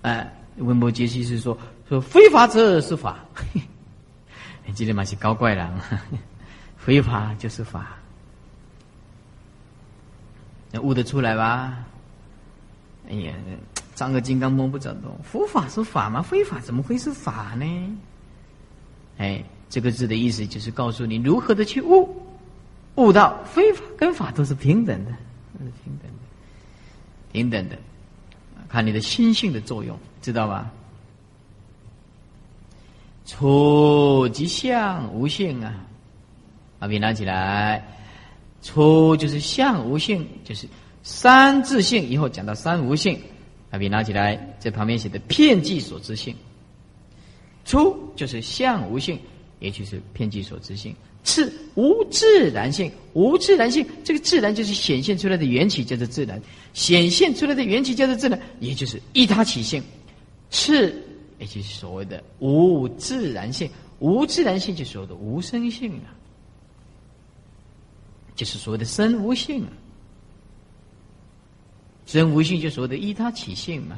[0.00, 1.54] 哎，维摩诘居士说
[1.86, 3.18] ：“说非法者是法。
[4.64, 5.04] ”你记得吗？
[5.04, 5.78] 是高怪了，
[6.78, 7.98] 非法就是法，
[10.72, 11.84] 能悟得出来吧？
[13.10, 13.34] 哎呀，
[13.96, 16.22] 张个金刚摸不着洞，佛法是法吗？
[16.22, 17.98] 非法怎么会是法呢？
[19.18, 22.14] 哎，这个字的意思就是告诉你如何的去悟，
[22.96, 25.10] 悟到非法跟法都是平等的，
[25.58, 26.18] 都是平等的。
[27.32, 27.76] 平等的，
[28.68, 30.70] 看你的心性的作用，知道吧？
[33.24, 35.74] 初即相无性啊，
[36.78, 37.82] 把笔拿起来。
[38.62, 40.68] 初就是相无性，就是
[41.02, 42.08] 三自性。
[42.08, 43.20] 以后讲到三无性，
[43.76, 46.34] 把笔拿起来，在旁边写的片剂所知性。
[47.66, 49.18] 初就是相无性，
[49.60, 50.96] 也就是片剂所知性。
[51.24, 56.38] 次无自然性，无自然性，这个自然就是显现出来的缘起，叫做自然；
[56.72, 59.82] 显现出来的缘起叫做自然，也就是依他起性。
[60.48, 60.94] 次，
[61.38, 66.16] 也就是所谓的无自然性，无自然性就所谓的无生性啊，
[68.34, 69.68] 就是所谓的生无性啊。
[72.06, 73.96] 生无性就所谓的依他起性嘛。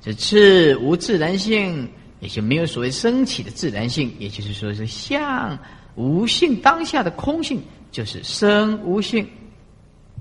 [0.00, 1.88] 这次无自然性，
[2.20, 5.58] 也就没有所谓升起的自然性，也就是说是相。
[5.94, 9.28] 无性当下的空性就是生无性，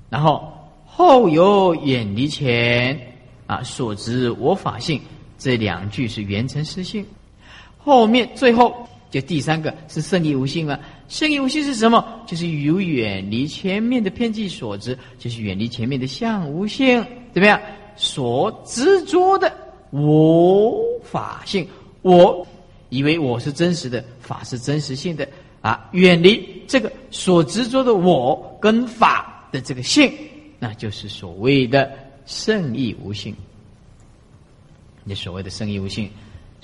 [0.10, 0.52] 然后
[0.86, 3.00] 后有远离前
[3.48, 5.02] 啊所知我法性
[5.38, 7.06] 这两句是缘成实性，
[7.78, 10.80] 后面最后就第三个是胜离无性了。
[11.12, 12.24] 圣义无性是什么？
[12.26, 17.60] 就是有远离前面的偏见所知，就是远离前面的相无性，怎么样？
[17.98, 19.54] 所执着的
[19.90, 21.68] 我法性，
[22.02, 22.48] 我
[22.88, 25.28] 以为我是真实的，法是真实性的。
[25.60, 30.10] 啊，远离这个所执着的我跟法的这个性，
[30.60, 31.92] 那就是所谓的
[32.26, 33.36] 圣义无性。
[35.04, 36.10] 你所谓的圣义无性，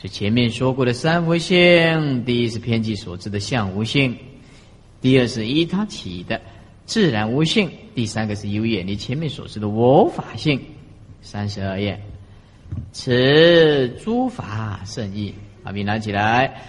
[0.02, 4.18] 是前面说过的三无性，第一是偏计所知的相无性，
[5.02, 6.42] 第二是依他起的
[6.86, 10.60] 自然无性，第三个是由远离前面所知的我法性。
[11.22, 12.00] 三十二页，
[12.92, 15.34] 此诸法圣意，
[15.64, 16.62] 把笔拿起来。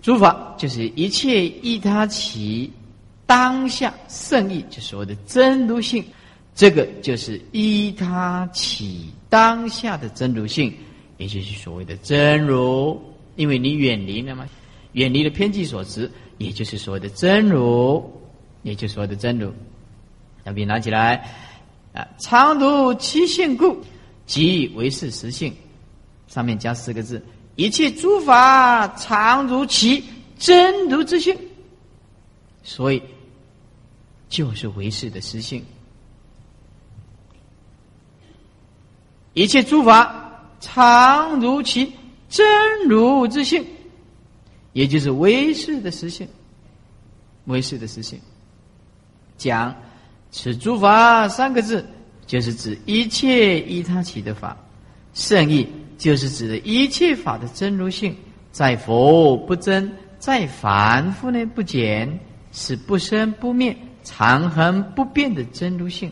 [0.00, 2.70] 诸法就是一切依他起
[3.26, 6.04] 当下圣意，就所谓的真如性。
[6.54, 10.72] 这个就是依他起当下的真如性。
[11.16, 13.00] 也就是所谓的真如，
[13.36, 14.46] 因为你远离了嘛，
[14.92, 18.02] 远离了偏见所持，也就是所谓的真如，
[18.62, 19.52] 也就是所谓的真如。
[20.42, 21.28] 那笔拿起来，
[21.92, 23.76] 啊，常如其性故，
[24.26, 25.54] 即为是实性。
[26.28, 27.24] 上面加四个字：
[27.56, 30.04] 一切诸法常如其
[30.38, 31.36] 真如之性，
[32.62, 33.02] 所以
[34.28, 35.64] 就是为是的实性。
[39.32, 40.20] 一切诸法。
[40.60, 41.92] 常如其
[42.30, 43.62] 真如之性，
[44.74, 46.28] 也就是唯识的实性。
[47.46, 48.18] 唯识的实性，
[49.36, 49.74] 讲
[50.30, 51.84] 此诸法三个字，
[52.26, 54.56] 就是指一切依他起的法。
[55.12, 55.68] 圣意
[55.98, 58.16] 就是指的一切法的真如性，
[58.50, 62.18] 在佛不增，在凡夫呢不减，
[62.50, 66.10] 是不生不灭、常恒不变的真如性，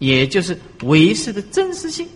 [0.00, 2.08] 也就是唯识的真实性。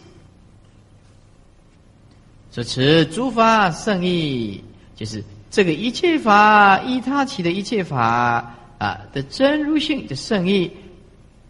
[2.50, 4.62] 说此诸法圣意，
[5.02, 10.70] 就是这个一切法依他起的一切法啊的真如性的圣意，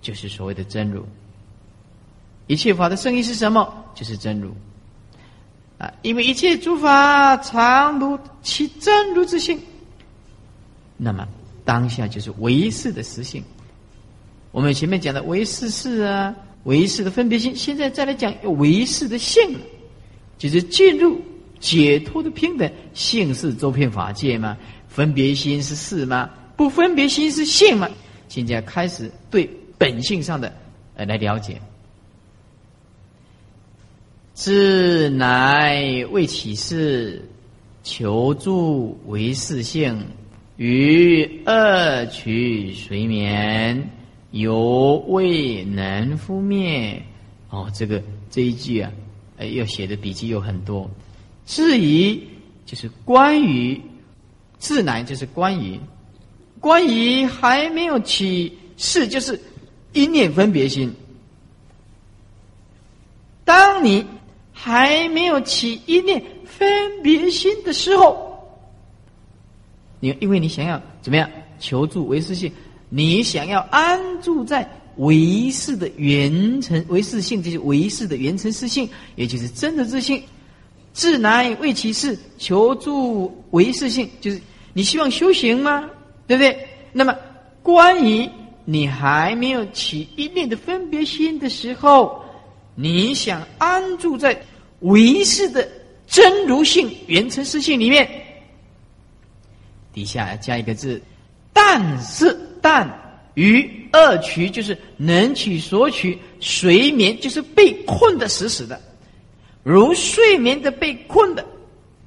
[0.00, 1.04] 就是所谓的真如。
[2.46, 3.70] 一切法的圣意是什么？
[3.94, 4.50] 就是真如。
[5.76, 9.60] 啊，因为一切诸法常如其真如之性，
[10.96, 11.28] 那么
[11.62, 13.44] 当下就是唯识的实性。
[14.50, 16.34] 我们前面讲的唯识是啊，
[16.64, 19.54] 唯识的分别性，现在再来讲唯识的性。
[20.38, 21.20] 就是进入
[21.62, 24.58] 解脱的平等性是周遍法界吗？
[24.88, 26.28] 分别心是事吗？
[26.56, 27.88] 不分别心是性吗？
[28.28, 29.48] 现在开始对
[29.78, 30.52] 本性上的
[30.96, 31.62] 呃来了解。
[34.34, 37.22] 自乃为起事，
[37.84, 40.04] 求助为事性，
[40.56, 43.88] 于恶取随眠，
[44.32, 47.00] 犹未能覆灭。
[47.50, 48.90] 哦，这个这一句啊。
[49.56, 50.88] 要写的笔记有很多，
[51.54, 52.18] 质疑
[52.64, 53.78] 就是关于
[54.58, 55.78] 自然，就是关于
[56.58, 59.38] 关于还没有起事，就是
[59.92, 60.90] 一念分别心。
[63.44, 64.02] 当你
[64.50, 68.42] 还没有起一念分别心的时候，
[70.00, 71.28] 你因为你想要怎么样
[71.60, 72.50] 求助唯识性，
[72.88, 74.66] 你想要安住在。
[74.96, 78.86] 唯识的原成唯识性，就是唯识的原成实性，
[79.16, 80.22] 也就是真的自信。
[80.92, 84.40] 自乃为其事，求助唯识性，就是
[84.72, 85.88] 你希望修行吗？
[86.26, 86.68] 对不对？
[86.92, 87.16] 那么，
[87.62, 88.28] 关于
[88.64, 92.22] 你还没有起一念的分别心的时候，
[92.74, 94.40] 你想安住在
[94.80, 95.66] 唯识的
[96.06, 98.08] 真如性原成实性里面，
[99.92, 101.00] 底下加一个字，
[101.52, 102.98] 但是但。
[103.34, 108.78] 于二取就是能取所取，睡眠就是被困的死死的，
[109.62, 111.44] 如睡眠的被困的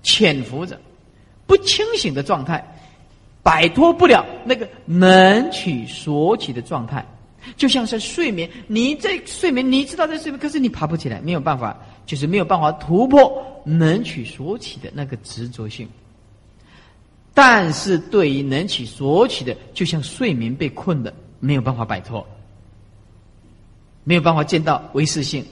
[0.03, 0.79] 潜伏着，
[1.47, 2.63] 不清醒的状态，
[3.41, 7.05] 摆脱不了那个能取所取的状态，
[7.55, 15.87] 就像是睡眠，你在睡眠，你知道在睡眠，可是你爬不起来，没有办法，就是没有办法突破能取所起的那个执着性。
[17.33, 22.25] 但是对于能起所起的，就像睡眠被困的，没有办法摆脱，
[24.03, 25.45] 没有办法见到唯识性，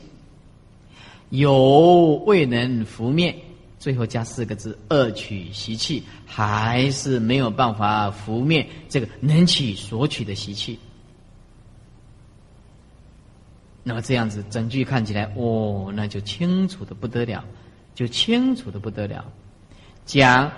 [1.34, 3.36] 有未能拂灭，
[3.80, 10.78] 最后加四个字：恶取习气，还是没有办法拂灭这个能取所取的习气。
[13.82, 17.44] 那么这样子，整句看起来，哦，那就清楚的不得了，
[17.96, 19.26] 就清楚的不得了，
[20.06, 20.52] 讲。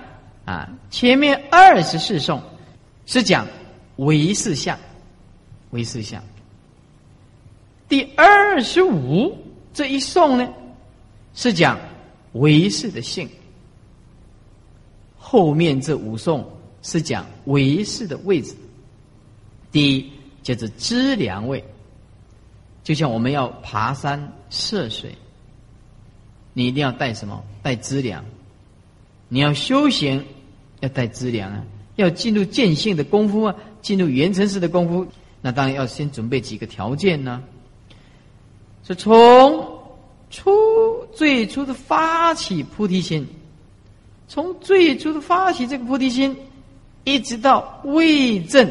[0.43, 2.39] 啊，前面二十四颂
[3.07, 3.47] 是讲
[3.95, 4.77] 唯识相，
[5.71, 6.21] 唯识相。
[7.89, 9.35] 第二十五
[9.73, 10.53] 这一颂呢，
[11.35, 11.79] 是讲
[12.33, 13.29] 唯识的性。
[15.17, 16.43] 后面这五颂
[16.81, 18.55] 是讲唯识的位置。
[19.71, 20.11] 第一
[20.41, 21.63] 叫做知良位，
[22.83, 25.13] 就像我们要爬山涉水，
[26.53, 27.43] 你一定要带什么？
[27.61, 28.25] 带知良。
[29.27, 30.25] 你要修行。
[30.81, 31.63] 要带资粮啊，
[31.95, 35.07] 要进入见性的功夫啊，进入圆成式的功夫，
[35.41, 37.41] 那当然要先准备几个条件呢。
[38.83, 39.74] 是从
[40.35, 43.25] 初最初的发起菩提心，
[44.27, 46.35] 从最初的发起这个菩提心，
[47.05, 48.69] 一直到为证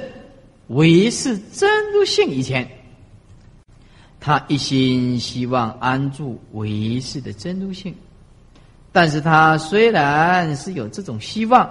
[0.67, 2.69] 唯是真如性以前，
[4.21, 7.95] 他一心希望安住唯是的真如性。
[8.93, 11.67] 但是他虽然是有这种希望，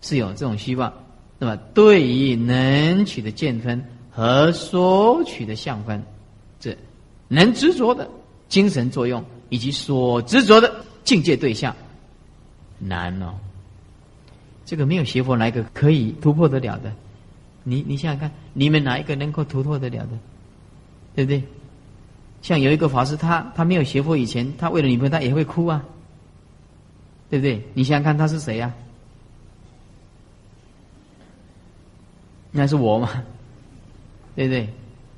[0.00, 0.90] 是有这种希望，
[1.38, 6.02] 那么对于能取的见分和所取的相分，
[6.58, 6.74] 这
[7.28, 8.08] 能执着的
[8.48, 11.74] 精神作用以及所执着的境界对象，
[12.78, 13.34] 难哦。
[14.64, 16.92] 这个没有邪佛哪一个可以突破得了的？
[17.64, 20.18] 你你想想看，你们哪一个能够突破得了的？
[21.14, 21.42] 对不对？
[22.42, 25.84] 像有一个法师，他他没有邪佛以前，他为了女朋友，他也会哭啊。
[27.30, 27.62] 对不对？
[27.74, 28.72] 你想想看，他是谁呀？
[32.50, 33.22] 那是我吗？
[34.34, 34.68] 对不对？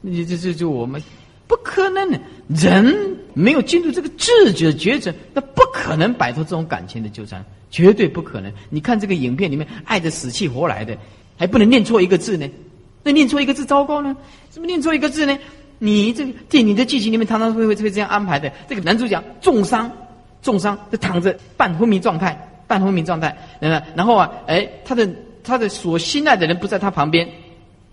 [0.01, 1.01] 你这这就我们
[1.47, 8.53] 不可能，人没有进入这个自觉抉择，那不可能摆脱这种感情的纠缠，绝对不可能。
[8.69, 10.97] 你看这个影片里面，爱的死去活来的，
[11.37, 12.49] 还不能念错一个字呢？
[13.03, 14.17] 那念错一个字糟糕呢？
[14.51, 15.39] 怎么念错一个字呢？
[15.79, 18.53] 你这个电影的剧情里面，常常会会会这样安排的。
[18.69, 19.91] 这个男主角重伤。
[20.43, 22.35] 重伤，就躺着半昏迷状态，
[22.67, 23.37] 半昏迷状态。
[23.61, 25.07] 然后啊，哎，他的
[25.45, 27.29] 他的所心爱的人不在他旁边，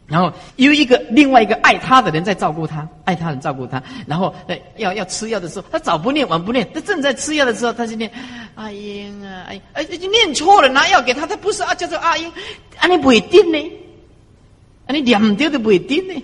[0.08, 3.84] 然后有一个另外一个爱他的人在照顾他，爱他人照顾他。
[4.06, 4.34] 然后，
[4.78, 8.10] 要要吃药的时候，他早不念晚不念，他正在吃药的时候，他就念
[8.56, 12.32] 阿英啊，哎哎，就念错了，拿药给他，他不是啊，叫做阿英，
[12.78, 13.60] 啊你不会定呢，
[14.86, 16.24] 啊你两丢都不会定呢，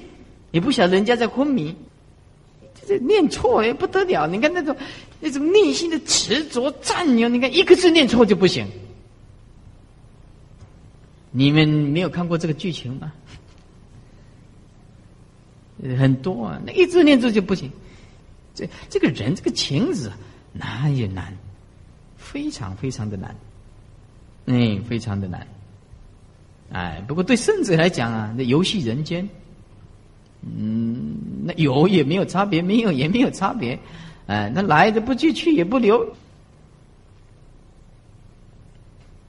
[0.52, 1.76] 也不晓得人家在昏迷。
[2.86, 4.76] 这念错也不得了，你看那种
[5.20, 8.66] 那种内心的执着占有，你看一个字念错就不行。
[11.32, 13.12] 你们没有看过这个剧情吗？
[15.98, 17.72] 很多啊，那一字念字就不行。
[18.56, 20.12] 这这个人这个情字
[20.52, 21.36] 难也难，
[22.18, 23.36] 非常非常的难，
[24.46, 25.48] 嗯，非常的难。
[26.72, 29.28] 哎，不过对圣者来讲啊，那游戏人间。
[30.42, 31.16] 嗯，
[31.46, 33.80] 那有也没有差别，没有也没有差别，
[34.28, 36.06] 哎，那来的不去，去也不留。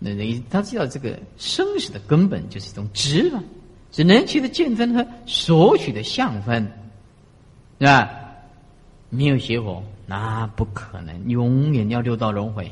[0.01, 3.41] 那人他知道这个生死的根本就是一种执了，
[3.95, 6.71] 是能取的见分和所取的相分，
[7.79, 8.11] 是吧？
[9.09, 12.71] 没有邪火，那不可能，永远要六道轮回。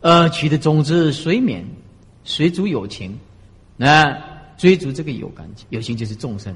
[0.00, 1.62] 呃，取的种子随免，
[2.24, 3.18] 随主有情，
[3.76, 4.32] 那。
[4.58, 6.54] 追逐这个有感情，有情就是众生，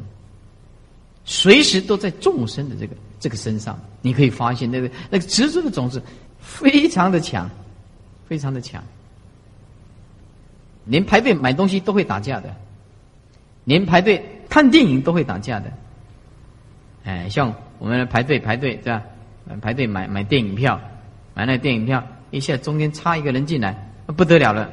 [1.24, 6.00] 随时都在众生的这个这个身上，你可以发现那个那个执着的种子
[6.38, 7.50] 非常的强，
[8.28, 8.84] 非常的强，
[10.86, 12.54] 连排队买东西都会打架的，
[13.64, 15.70] 连排队看电影都会打架的，
[17.04, 19.02] 哎，像我们排队排队对吧？
[19.60, 20.80] 排队买买电影票，
[21.34, 24.70] 买那电影票，一下中间插一个人进来，不得了了。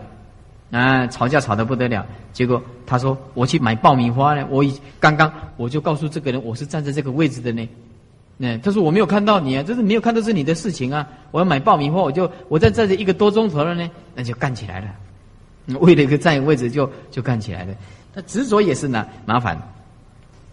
[0.71, 7.69] 啊，吵架吵得不得了，结果他说我去买爆米花呢，我已刚刚我就告诉这个人我是站在这个位置的呢，
[8.37, 14.87] 那他说我没有看到你啊，这是没有看到是你的事情啊，我要买爆米花，我就我在站着一个多钟头了呢，那就干起来了，
[15.79, 17.73] 为了一个占位置就就干起来了，
[18.13, 19.57] 他执着也是呢麻烦，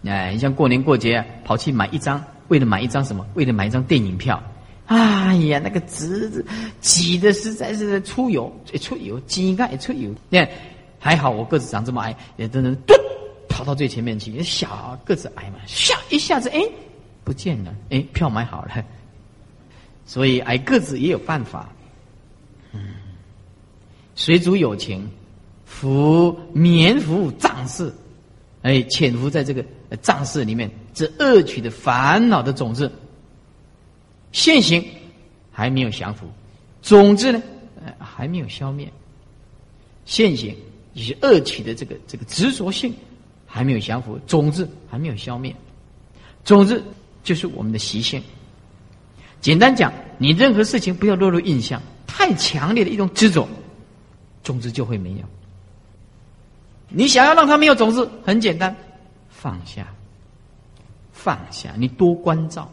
[0.05, 3.25] 哎，你像过年过节跑去买一张，为了买一张什么？
[3.33, 4.41] 为了买一张电影票。
[4.87, 6.45] 哎呀，那个侄子
[6.81, 10.09] 挤的实在是出油，出油，挤盖出油。
[10.29, 10.49] 你看，
[10.99, 12.99] 还好我个子长这么矮，也都能蹲
[13.47, 14.41] 跑到最前面去。
[14.43, 16.59] 小个子矮嘛，下一下子哎
[17.23, 18.71] 不见了，哎票买好了。
[20.05, 21.69] 所以矮个子也有办法。
[24.15, 25.09] 水主有情，
[25.65, 27.93] 服免服藏事，
[28.61, 29.63] 哎潜伏在这个
[30.01, 32.91] 藏事里面，这恶取的烦恼的种子。
[34.31, 34.83] 现行
[35.51, 36.25] 还没有降服，
[36.81, 37.41] 种子呢，
[37.83, 38.91] 呃，还没有消灭。
[40.05, 40.55] 现行
[40.93, 42.93] 以及恶取的这个这个执着性
[43.45, 45.55] 还没有降服，种子还没有消灭。
[46.43, 46.81] 种子
[47.23, 48.21] 就是我们的习性。
[49.41, 53.47] 简单讲，你任何事情不要落入印象，太强烈的一种执着，
[54.43, 55.19] 种子就会没有。
[56.89, 58.75] 你想要让它没有种子，很简单，
[59.29, 59.87] 放下，
[61.11, 62.69] 放下，你多关照。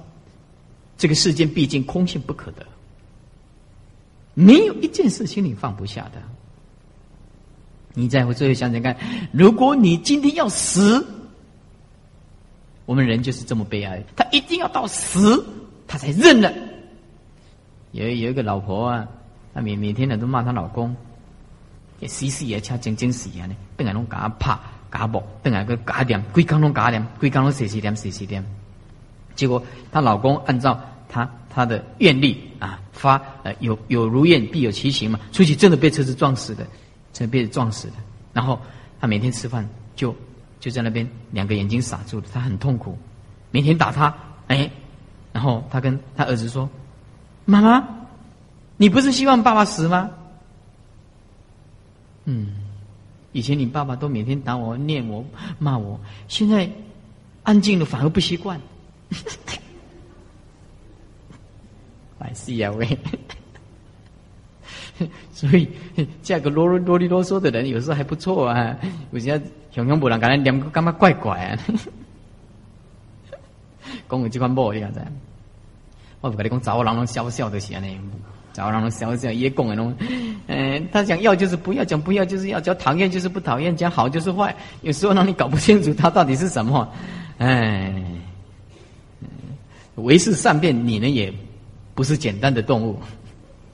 [0.96, 2.66] 这个世间毕竟空性不可得，
[4.34, 6.20] 没有一件事情你放不下的。
[7.94, 8.96] 你再会最后想想看，
[9.32, 11.06] 如果你今天要死，
[12.86, 15.44] 我们人就是这么悲哀，他一定要到死，
[15.86, 16.52] 他才认了。
[17.92, 19.08] 有有一个老婆啊，
[19.54, 20.94] 她每每天呢都骂她老公，
[22.06, 24.56] 死死也掐精精死啊呢，等下拢假拍
[24.92, 28.44] 假搏，等下个假点，规工拢假点，规工拢死死点死死点。
[29.34, 36.66] 结果她老公按照她她的愿力啊，发呃有有如愿必有其行嘛，出去真的被车子撞死的，
[37.12, 37.94] 真的被撞死的。
[38.32, 38.60] 然后
[39.00, 40.14] 她每天吃饭就
[40.60, 42.98] 就在那边两个眼睛傻住了，她很痛苦，
[43.50, 44.14] 每天打他，
[44.48, 44.70] 哎，
[45.32, 46.68] 然后她跟她儿子说
[47.44, 47.86] ：“妈妈，
[48.76, 50.10] 你不是希望爸爸死吗？”
[52.30, 52.48] 嗯，
[53.32, 55.24] 以前你爸爸都每天打我、念我、
[55.58, 55.98] 骂我，
[56.28, 56.70] 现在
[57.42, 58.60] 安静了反而不习惯。
[62.18, 62.98] I see 啊喂，
[65.32, 65.66] 所以
[66.20, 68.76] 嫁个啰啰啰里啰嗦的人，有时候还不错啊。
[69.10, 71.58] 有些雄雄不人感觉两个干嘛怪怪啊？
[74.06, 75.10] 讲有这款某你看在，
[76.20, 77.98] 我不跟你讲，找我人拢笑笑的是安尼，
[78.58, 79.94] 找我人拢笑笑也讲的拢，
[80.48, 84.52] 嗯，他讲要就是不要，讲不要就是要，讲讨厌就是不讨厌，讲好就是坏，
[84.82, 86.92] 有时候让你搞不清楚他到底是什么，
[87.38, 87.94] 哎。
[89.94, 91.32] 为是善变，你呢也
[91.94, 93.00] 不是简单的动物，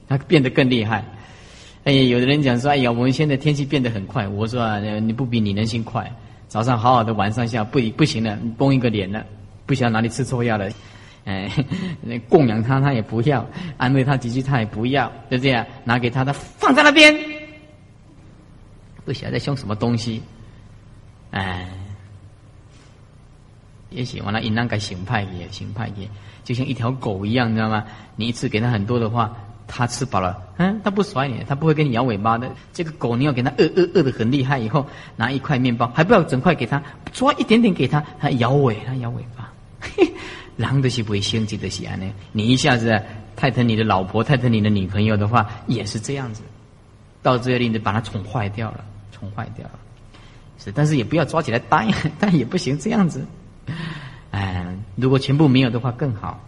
[0.07, 1.03] 它变得更厉害。
[1.83, 6.11] 哎，有的人讲说：“哎呀，我们现在天气变得很快。”我说：“啊，你不比你人心快。
[6.47, 9.23] 早上好好的，晚上下不不行了，崩一个脸了，
[9.67, 10.67] 不晓得哪里吃错药了。
[11.25, 11.51] 哎，
[12.29, 13.45] 供养他他也不要，
[13.77, 17.13] 安慰他几句他也不要，就这样拿给他，他放在那边，
[19.03, 20.21] 不晓得在凶什么东西。
[21.31, 21.67] 哎。”
[23.91, 26.09] 也喜欢那应当该行派也行派也，
[26.43, 27.85] 就像一条狗一样，你知道吗？
[28.17, 29.33] 你一次给它很多的话，
[29.67, 32.51] 它吃饱了，嗯，它不甩你，它不会跟你摇尾巴的。
[32.73, 39.49] 这个狗你要给它饿饿饿的很厉害，以后拿一块面包，还不要整块给它，抓一点点给它，它摇尾，它摇尾巴。
[40.57, 42.05] 狼的是不会心急的喜安呢。
[42.31, 43.01] 你一下子
[43.35, 46.41] 太疼你的老婆，太疼你的女朋友的话，也是这样子，
[47.21, 49.79] 到这里你把它宠坏掉了，宠坏掉了。
[50.57, 51.85] 是，但是也不要抓起来打，
[52.19, 53.25] 但也不行这样子。
[54.31, 56.41] 哎，如果全部没有的话更好。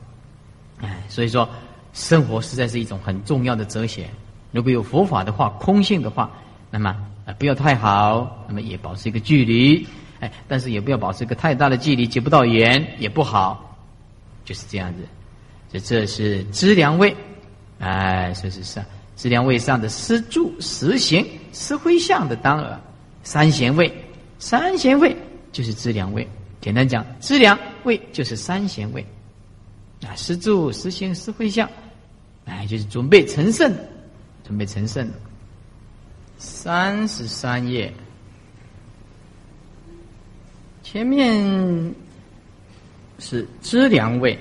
[0.79, 1.49] 哎，所以说，
[1.93, 4.07] 生活实在是一种很重要的哲学。
[4.51, 6.31] 如果有佛法的话，空性的话，
[6.71, 6.95] 那么
[7.25, 9.85] 啊不要太好，那么也保持一个距离。
[10.19, 13.66] 哎，但是也不要保持一个太大的距离，结不到缘也不好，
[14.47, 15.01] 就是这样子。
[15.69, 17.13] 这这是知良位，
[17.79, 18.81] 哎，这是上
[19.17, 22.79] 知良位上的施住、实行、施灰相的当儿，
[23.21, 23.93] 三贤位，
[24.39, 25.13] 三贤位
[25.51, 26.25] 就是知良位。
[26.61, 29.05] 简单讲，知良位就是三贤位，
[30.03, 31.69] 啊，施助、实行、施会相，
[32.45, 33.69] 哎，就是准备成圣，
[34.45, 35.05] 准备成圣。
[36.37, 37.93] 三十三页，
[40.81, 41.93] 前面
[43.19, 44.37] 是知良位，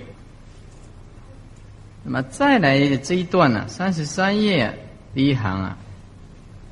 [2.04, 3.66] 那么再来这一段呢？
[3.68, 4.72] 三十三页
[5.14, 5.78] 第一行啊，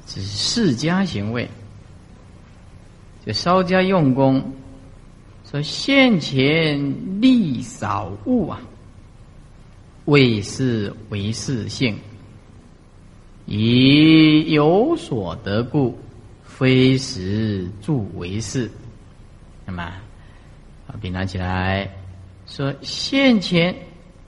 [0.07, 1.48] 是释迦行位，
[3.24, 4.52] 就稍加用功。
[5.50, 8.61] 说现前利少物啊，
[10.07, 11.96] 为是为是性，
[13.46, 15.96] 以有所得故，
[16.44, 18.68] 非时助为是。
[19.64, 19.92] 那么，
[21.01, 21.88] 笔拿起来，
[22.47, 23.74] 说现前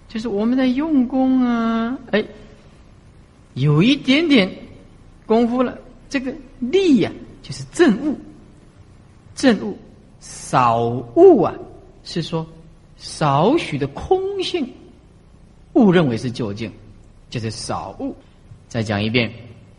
[0.08, 2.24] 就是我们的用功啊，哎，
[3.54, 4.50] 有一点点
[5.24, 5.76] 功夫了。
[6.08, 7.10] 这个利呀，
[7.42, 8.18] 就是正悟，
[9.34, 9.76] 正悟。
[10.18, 11.54] 少悟啊，
[12.02, 12.44] 是说
[12.96, 14.68] 少许的空性，
[15.74, 16.72] 误认为是究竟，
[17.28, 18.16] 就是少悟。
[18.66, 19.30] 再讲一遍，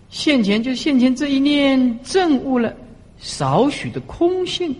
[0.09, 2.73] 现前就是现前这一念正悟了
[3.17, 4.73] 少许的空性，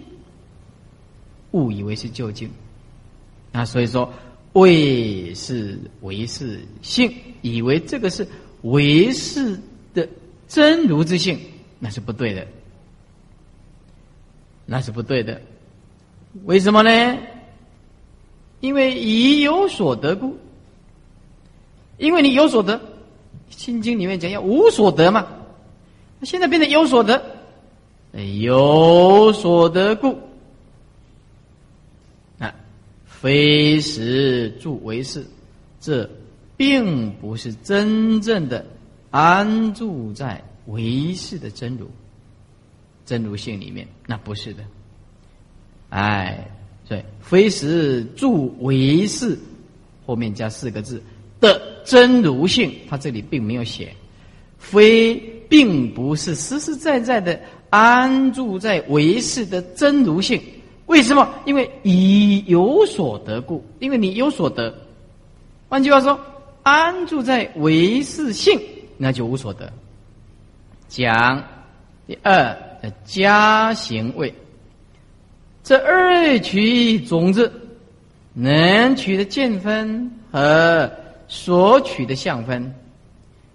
[1.58, 2.50] 误以为是究竟。
[3.52, 4.14] 那所以说，
[4.54, 8.28] 为是为是性，以为这个是
[8.62, 9.60] 为是
[9.94, 10.08] 的
[10.48, 11.40] 真如之性，
[11.80, 12.48] 那是不对的，
[14.66, 15.42] 那是不对的。
[16.46, 17.18] 为什么呢？
[18.60, 20.38] 因为已有所得故。
[21.98, 22.78] 因为你有所得，
[23.50, 25.26] 《心经》里面讲要无所得嘛。
[26.22, 27.20] 现在变得有所得，
[28.40, 30.16] 有所得故，
[33.20, 35.26] 非实住为是，
[35.82, 36.08] 这
[36.56, 38.64] 并不是真正的
[39.10, 41.90] 安住在唯识的真如、
[43.06, 44.64] 真如性里面，那不是的。
[45.90, 46.48] 哎，
[46.88, 49.36] 对，非实住为是，
[50.06, 51.02] 后面加四个字
[51.40, 53.96] 的真如性，他这里并没有写，
[54.60, 55.16] 非
[55.50, 57.40] 并不是实实在在的
[57.72, 60.40] 安住在为是的真如性。
[60.88, 61.30] 为什么？
[61.46, 64.74] 因为已有所得故，因为你有所得。
[65.70, 66.20] 换句话说，
[66.64, 68.60] 安住在唯是性，
[68.98, 69.72] 那就无所得。
[70.88, 71.44] 讲
[72.08, 72.34] 第二
[72.82, 74.34] 的加行位。
[75.62, 77.52] 这二取种子，
[78.34, 80.90] 能取的见分和
[81.28, 82.74] 所取的相分，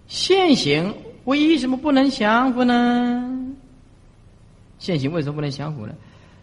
[0.07, 3.55] 现行为什么不能相符呢？
[4.79, 5.95] 现行为什么不能相符呢？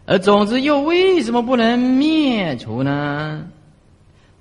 [0.09, 3.47] 而种子又为什么不能灭除呢？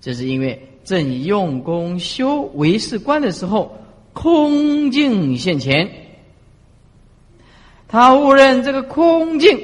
[0.00, 3.76] 这是因为正用功修唯识观的时候，
[4.14, 5.86] 空境现前，
[7.86, 9.60] 他误认这个空境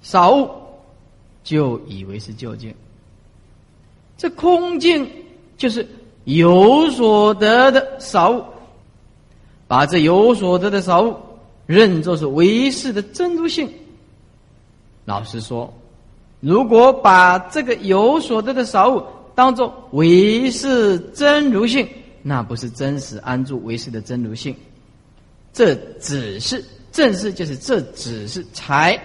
[0.00, 0.48] 少物。
[1.42, 2.72] 就以为是究竟，
[4.16, 5.10] 这空境
[5.56, 5.84] 就是
[6.22, 8.44] 有所得的少物，
[9.66, 11.16] 把这有所得的少物
[11.66, 13.68] 认作是唯识的真如性。
[15.06, 15.72] 老实说，
[16.40, 19.02] 如果把这个有所得的少物
[19.34, 21.88] 当作唯是真如性，
[22.22, 24.54] 那不是真实安住唯是的真如性，
[25.54, 29.02] 这只是正是就是这只是才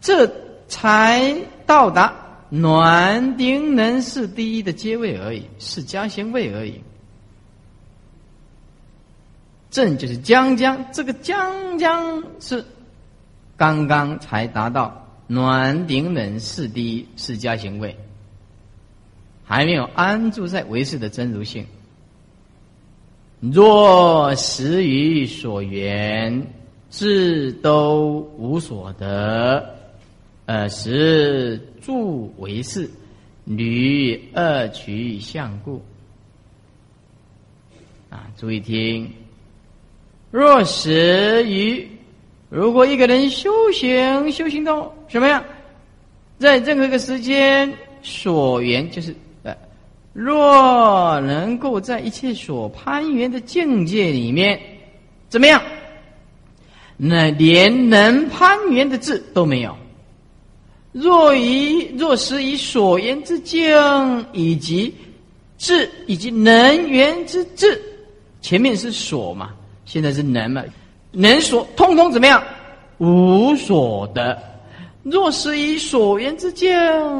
[0.00, 0.28] 这。
[0.68, 1.32] 才
[1.64, 2.12] 到达
[2.48, 6.82] 暖丁能是第一的阶位而已，是将行位而已。
[9.70, 12.64] 正就是将将，这个将将是
[13.56, 17.96] 刚刚才达到暖顶冷是第一是加行位，
[19.44, 21.66] 还没有安住在唯识的真如性。
[23.40, 26.46] 若实于所缘，
[26.88, 29.74] 自都无所得。
[30.46, 32.88] 呃，时住为是，
[33.44, 35.82] 女二取相故。
[38.08, 39.10] 啊，注意听。
[40.30, 41.88] 若实于，
[42.48, 45.42] 如果一个人修行修行到什么样，
[46.38, 49.56] 在任何一个时间所缘，就是呃，
[50.12, 54.60] 若能够在一切所攀缘的境界里面，
[55.28, 55.62] 怎么样？
[56.96, 59.76] 那连能攀缘的字都没有。
[60.92, 63.62] 若以若是以所言之境，
[64.32, 64.94] 以及
[65.58, 67.80] 智以及能源之智，
[68.40, 69.50] 前面是所嘛，
[69.84, 70.64] 现在是能嘛，
[71.12, 72.42] 能所通通怎么样？
[72.98, 74.55] 无所得。
[75.10, 76.68] 若是以所言之境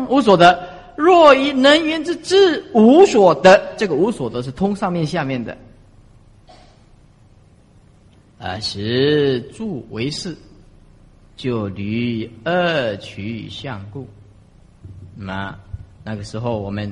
[0.09, 5.57] 无所得，若以能源之智无所得，这个无所得是通上面下面的，
[8.39, 10.37] 啊，是住为是。
[11.37, 14.09] 就离二取相故，
[15.14, 15.55] 那
[16.03, 16.91] 那个时候我们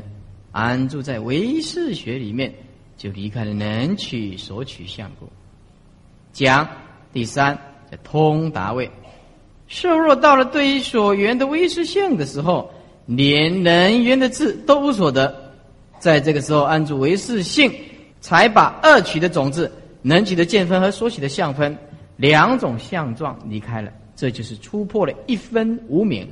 [0.52, 2.52] 安住在唯识学里面，
[2.98, 5.26] 就离开了能取所取相故。
[6.30, 6.68] 讲
[7.10, 7.58] 第三
[7.90, 8.90] 叫通达位，
[9.74, 12.70] 设若到了对于所缘的唯识性的时候，
[13.06, 15.34] 连能缘的智都无所得，
[15.98, 17.72] 在这个时候安住唯识性，
[18.20, 19.68] 才把二取的种子、
[20.00, 21.76] 能取的见分和所取的相分
[22.18, 23.90] 两种相状离开了。
[24.14, 26.24] 这就是突破了一分无名。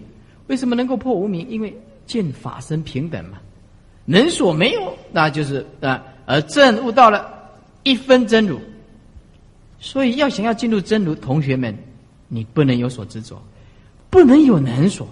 [0.46, 1.44] 为什么能够破无名？
[1.50, 1.76] 因为
[2.06, 3.38] 见法身平等嘛。
[4.04, 7.28] 能所没有，那就是啊，而证悟到了
[7.82, 8.60] 一分真如。
[9.80, 11.76] 所以要想要进入真如，同学们，
[12.34, 13.42] 你不能有所执着，
[14.08, 15.06] 不能有能所，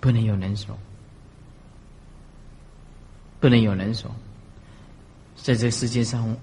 [0.00, 0.74] 不能有能所，
[3.38, 4.10] 不能有能所。
[5.36, 6.34] 在这世界上，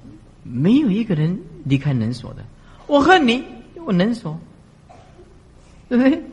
[0.44, 2.46] 没有一个人离开能所的。
[2.86, 3.44] 我恨你。
[3.84, 4.40] 我能说，
[5.90, 6.24] 对不对？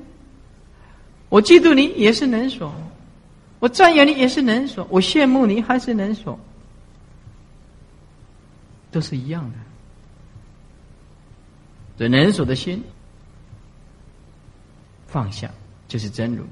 [1.30, 2.70] 我嫉妒你也是能说，
[3.58, 6.38] 我赞扬你也是能说，我羡慕你还是能说，
[8.90, 9.56] 都是一样的。
[11.98, 12.82] 这能所的心
[15.08, 15.50] 放下，
[15.88, 16.44] 就是真如，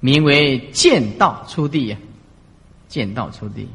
[0.00, 1.98] 名为见道出地呀，
[2.88, 3.68] 见道出地。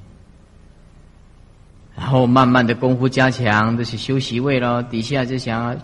[1.95, 4.83] 然后慢慢的功夫加强，这是修习位了。
[4.83, 5.79] 底下就想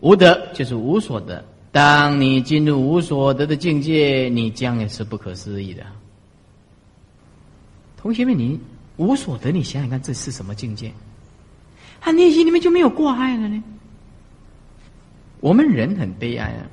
[0.00, 1.44] 无德就是无所得。
[1.70, 5.84] 当你进入无所得的境界，你将也是不可思议的。
[7.96, 8.60] 同学们，你
[8.96, 10.92] 无所得，你想想看，这是什么境界？
[12.02, 13.62] 他内心里面就没有挂碍了呢？
[15.40, 16.66] 我们人很悲哀啊，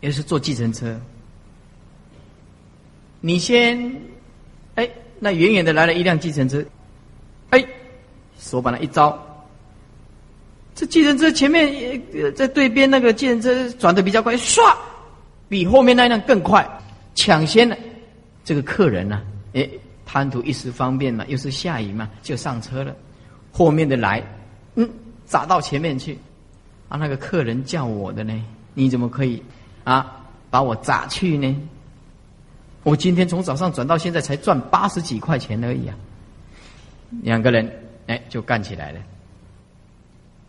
[0.00, 1.00] 也是坐计程车，
[3.20, 3.94] 你先，
[4.74, 4.90] 哎。
[5.22, 6.64] 那远远的来了一辆计程车，
[7.50, 7.62] 哎，
[8.38, 9.22] 手把它一招，
[10.74, 12.02] 这计程车前面
[12.34, 14.74] 在对边那个计程车转的比较快，唰，
[15.46, 16.66] 比后面那辆更快，
[17.14, 17.76] 抢先了。
[18.42, 19.20] 这个客人呢，
[19.52, 19.68] 哎，
[20.06, 22.96] 贪图一时方便嘛，又是下雨嘛，就上车了。
[23.60, 24.22] 后面的来，
[24.76, 24.88] 嗯，
[25.26, 26.16] 砸到前面去，
[26.88, 28.32] 啊，那个客人叫我的呢，
[28.72, 29.42] 你怎么可以
[29.84, 31.54] 啊把我砸去呢？
[32.84, 35.94] 我今天从早上转到现在才赚八十几块钱而已啊！
[37.20, 37.70] 两个人
[38.06, 39.00] 哎就干起来了。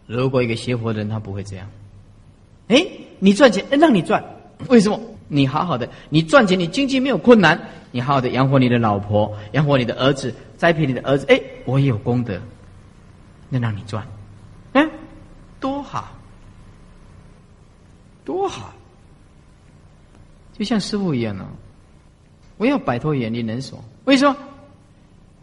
[0.07, 1.69] 如果一个邪佛人他不会这样，
[2.69, 2.81] 哎，
[3.19, 4.23] 你赚钱，让你赚，
[4.69, 4.97] 为什么？
[5.27, 7.59] 你好好的，你赚钱，你经济没有困难，
[7.91, 12.39] 你好好的养活你的老婆，养活你的儿子，栽培你的儿子，哎，我也有功德，
[13.53, 14.07] 那让你赚，
[14.71, 14.89] 嗯，
[15.59, 16.15] 多好，
[18.23, 18.73] 多好，
[20.57, 21.45] 就像师傅一样哦，
[22.55, 24.35] 我要摆脱远离人所，为什么？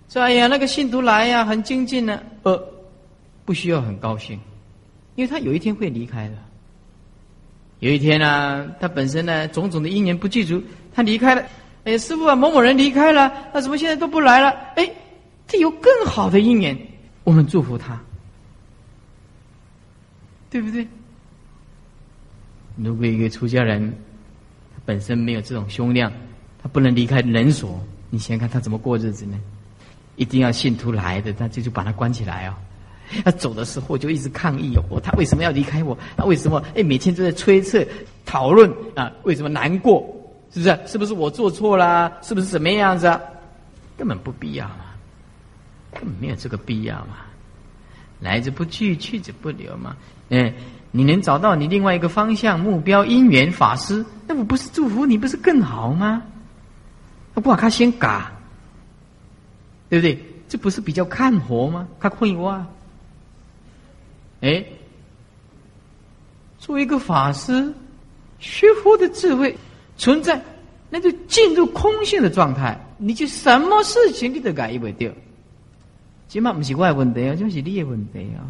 [0.08, 2.58] 说哎呀，那个信徒来呀，很精进呢，呃，
[3.44, 4.40] 不需要很高兴，
[5.16, 6.34] 因为他有一天会离开的。
[7.80, 10.62] 有一天呢，他本身呢种种的因缘不具足，
[10.94, 11.44] 他离开了。
[11.84, 14.48] 哎，师傅啊，某某人离开了，那怎么现在都不来了？
[14.76, 14.90] 哎，
[15.46, 16.74] 他有更好的因缘，
[17.28, 18.00] 我们祝福他，
[20.48, 20.88] 对不对？
[22.76, 23.94] 如果一个出家人，
[24.86, 26.10] 本身没有这种胸量，
[26.62, 29.38] 他不能离开人所，你想想看他怎么过日子呢？
[30.16, 32.58] 一定要信徒来的，他就就把他关起来啊。
[33.22, 35.94] 他走的时候就一直抗议哦，他为什么要离开我？
[36.16, 37.86] 他为什么哎每天都在催测、
[38.24, 39.12] 讨论啊？
[39.24, 40.00] 为什么难过？
[40.50, 40.80] 是不是？
[40.86, 42.10] 是不是我做错了？
[42.22, 43.20] 是不是怎么样子啊？
[43.98, 44.87] 根本不必要嘛，
[45.92, 47.16] 根本没有这个必要嘛。
[48.20, 49.96] 来之不拒，去之不留嘛。
[50.30, 50.52] 哎，
[50.90, 56.22] 你能找到你另外一个方向、目标、因缘、法师，那我不是祝福你，不是更好吗？
[57.34, 58.32] 那不把他先嘎，
[59.88, 60.18] 对不对？
[60.48, 61.86] 这不是比较看活吗？
[62.00, 62.66] 他困哇。
[64.40, 64.64] 哎，
[66.58, 67.72] 作为一个法师，
[68.40, 69.56] 学佛的智慧
[69.96, 70.42] 存在，
[70.90, 75.12] 那就进入空性的状态，你就什么事情你都改不掉。
[76.28, 78.44] 起码不是我的问题啊，就是你的问题啊。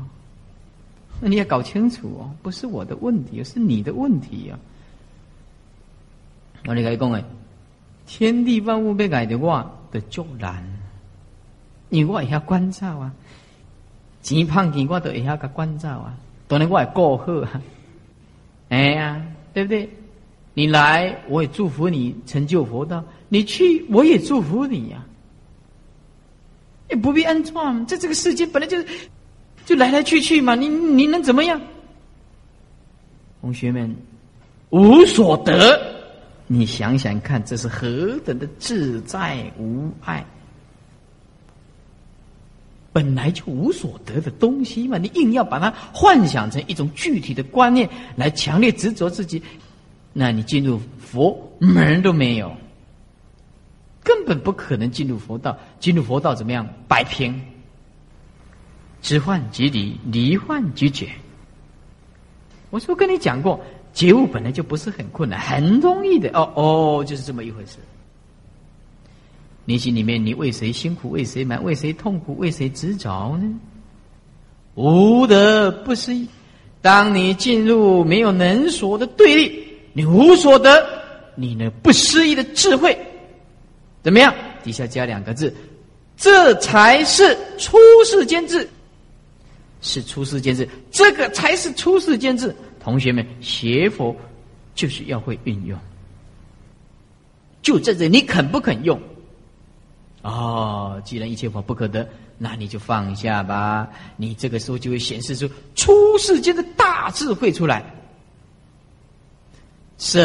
[1.20, 4.58] 那你要搞清楚哦，不是我的问题，是你的问题啊。
[6.66, 7.24] 我你可以讲哎，
[8.06, 10.64] 天地万物被改的话的就难，
[11.88, 13.12] 你我也要关照啊。
[14.22, 16.18] 钱胖钱我都会晓个关照啊，
[16.48, 17.62] 当然我也过好啊，
[18.68, 19.24] 哎呀，
[19.54, 19.88] 对不对？
[20.54, 25.04] 你来我也祝福你成就佛道，你去我也祝福你呀，
[26.88, 28.76] 也不必安创，在这个世界本来就
[29.66, 31.60] 就来来去去嘛，你你能怎么样？
[33.40, 33.94] 同学们，
[34.70, 35.80] 无所得，
[36.46, 40.24] 你想想看，这是何等的自在无碍。
[42.90, 49.40] 本来就无所得的东西嘛，你硬要把它幻想成一种具体的观念来强烈执着自己，
[50.12, 52.50] 那你进入佛门都没有，
[54.08, 55.54] 根本不可能进入佛道。
[55.78, 56.66] 进入佛道怎么样？
[56.88, 57.38] 摆平，
[59.02, 61.10] 知幻即离，离幻即解。
[62.70, 63.60] 我说跟你讲过，
[63.92, 66.30] 觉悟本来就不是很困难，很容易的。
[66.30, 67.76] 哦哦，就是这么一回事。
[69.66, 71.10] 你心里面，你为谁辛苦？
[71.10, 71.62] 为谁忙？
[71.62, 72.34] 为谁痛苦？
[72.38, 73.60] 为谁执着呢？
[74.74, 76.26] 无得不思议。
[76.80, 80.86] 当你进入没有能所的对立，你无所得，
[81.34, 82.96] 你呢不思议的智慧，
[84.02, 84.34] 怎么样？
[84.62, 85.54] 底下加两个字，
[86.16, 88.68] 这才是出世间智，
[89.80, 92.54] 是出世间智，这个才是出世间智。
[92.80, 94.14] 同学们，学佛
[94.74, 95.78] 就是要会运用，
[97.62, 99.00] 就在这，你肯不肯用？
[100.22, 103.88] 哦，既然一切法不可得，那你就放下吧。
[104.16, 107.84] 你这个时候就会显示出出世间的大智慧出来。
[109.98, 110.20] 舍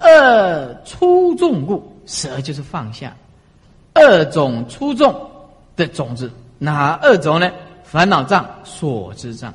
[0.00, 3.16] 恶出众故，舍就是放下
[3.94, 5.14] 二种出众
[5.76, 6.28] 的种子。
[6.58, 7.48] 哪二种呢？
[7.84, 9.54] 烦恼障、所知障。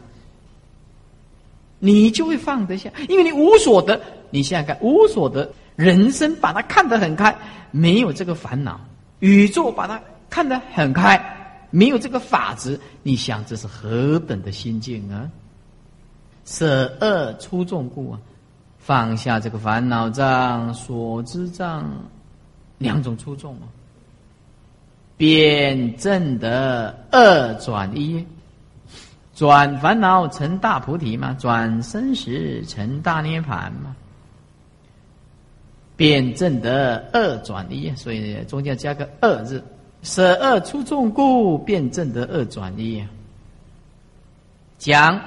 [1.79, 3.99] 你就会放得下，因为你无所得。
[4.29, 7.35] 你想想看，无所得，人生把它看得很开，
[7.71, 8.79] 没有这个烦恼。
[9.19, 11.21] 宇宙把它看得很开，
[11.69, 15.29] 没有这个法执，你想这是何等的心境啊？
[16.45, 18.19] 舍恶出众故啊，
[18.79, 21.85] 放下这个烦恼障、所知障
[22.77, 23.67] 两种出众啊，
[25.17, 28.25] 便正得二转一，
[29.33, 33.95] 转烦恼成大菩提嘛，转生死成大涅盘嘛。
[35.97, 39.63] 便正得二转一，所以中间加个二字，
[40.03, 43.01] 舍二出众故，便正得二转一。
[44.77, 45.21] 讲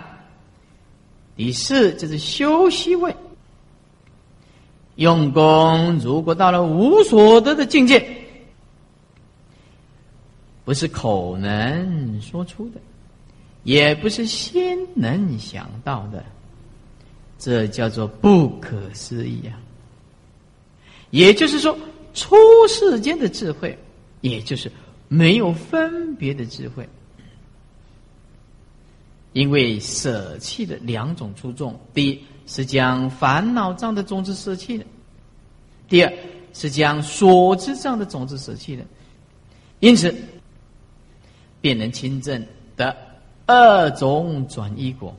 [1.35, 3.17] 第四就是修习位，
[4.99, 5.99] 用功。
[5.99, 8.05] 如果到了无所得的境界，
[10.65, 12.81] 不是口能说出的，
[13.65, 16.25] 也不是心能想到的，
[17.39, 19.59] 这叫做不可思议啊！
[21.11, 21.79] 也就是说，
[22.13, 22.37] 出
[22.69, 23.79] 世间的智慧，
[24.21, 24.71] 也就是
[25.09, 26.87] 没有分别的智慧，
[29.33, 34.85] 因为舍弃的两种出众：第一，是将烦恼障的种子舍弃了；
[35.87, 36.13] 第二
[36.53, 38.85] 是将所知障的种子舍弃了。
[39.81, 40.13] 因此，
[41.61, 42.45] 便能亲证
[42.77, 42.97] 的
[43.47, 45.15] 二种转一果，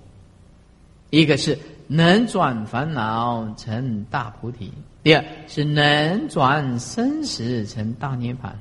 [1.11, 1.57] 一个是
[1.87, 4.71] 能转烦恼成大菩提，
[5.03, 8.51] 第二是能转生死成大涅槃。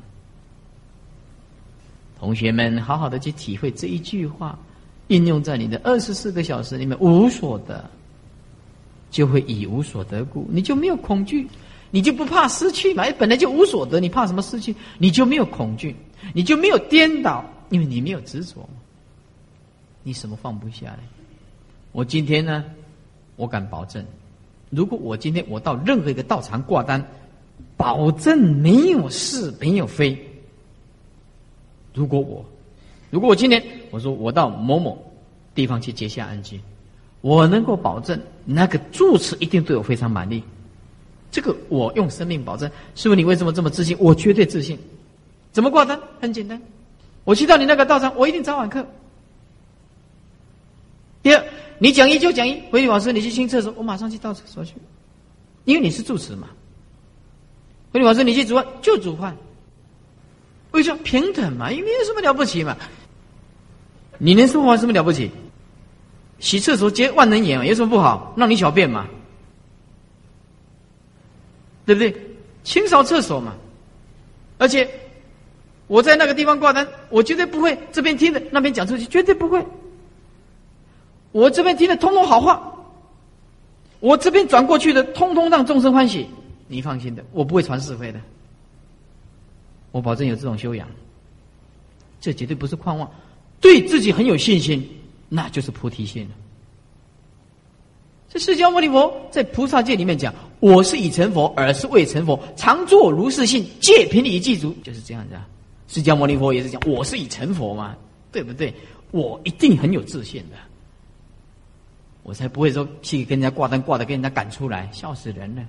[2.19, 4.59] 同学们，好好的去体会这一句话，
[5.07, 7.89] 应用在你的二十四个小时里面，无所得，
[9.11, 11.49] 就会以无所得故，你就没有恐惧，
[11.91, 13.05] 你就不怕失去嘛？
[13.19, 14.75] 本来就无所得，你怕什么失去？
[14.99, 15.97] 你就没有恐惧，
[16.35, 18.69] 你就没有颠倒，因为你没有执着嘛
[20.03, 20.99] 你什么放不下呢？
[21.93, 22.65] 我今天呢，
[23.37, 24.05] 我敢保证，
[24.71, 27.03] 如果我今天我到任何一个道场挂单，
[27.77, 30.17] 保证没有是，没有非。
[31.95, 32.45] 如果我，
[33.11, 35.13] 如果我今天我说我到某某
[35.55, 36.61] 地方去结下安居，
[37.21, 40.43] 我能够保证那个住持一定对我非常满意。
[41.31, 42.71] 这个我用生命保证。
[42.95, 43.97] 师傅，你为什么这么自信？
[44.01, 44.79] 我绝对自信。
[45.53, 45.99] 怎么挂单？
[46.21, 46.61] 很简单，
[47.25, 48.87] 我去到你那个道场，我一定早晚课。
[51.23, 51.45] 第二，
[51.79, 54.75] 你讲一就讲一，回去老师，你去清厕所，我马上去倒厕所去，
[55.65, 56.49] 因为你是住持嘛。
[57.93, 59.37] 回去老师，你去煮饭就煮饭。
[60.71, 61.73] 为什么平等嘛？
[61.73, 62.77] 也没有什么了不起嘛。
[64.19, 65.31] 你能说话什么了不起？
[66.41, 68.33] 洗厕所接万能眼有什么不好？
[68.37, 69.07] 让你小便嘛，
[71.85, 72.15] 对不对？
[72.65, 73.55] 清扫厕所嘛。
[74.59, 74.89] 而且
[75.87, 79.65] 我在那个地方挂单，我绝对不会这边听的那边讲出去，绝对不会。
[81.33, 82.73] 我这边听的通通好话，
[84.01, 86.27] 我这边转过去的通通让众生欢喜。
[86.67, 88.21] 你放心的，我不会传是非的。
[89.91, 90.87] 我保证有这种修养，
[92.21, 93.11] 这绝对不是狂妄，
[93.61, 94.87] 对自己很有信心，
[95.29, 96.35] 那就是菩提心了。
[98.29, 105.49] 这释迦牟尼佛在菩萨界里面讲：“我是已成佛，而是未成佛，常作如是性，借凭以记足。”就是这样子啊。
[105.87, 107.97] 释迦牟尼佛也是讲：“我是已成佛嘛，
[108.31, 108.75] 对不对？
[109.11, 110.57] 我一定很有自信的，
[112.23, 115.63] 我才不会说去跟人家挂单挂的，跟人家赶出来，笑死人了。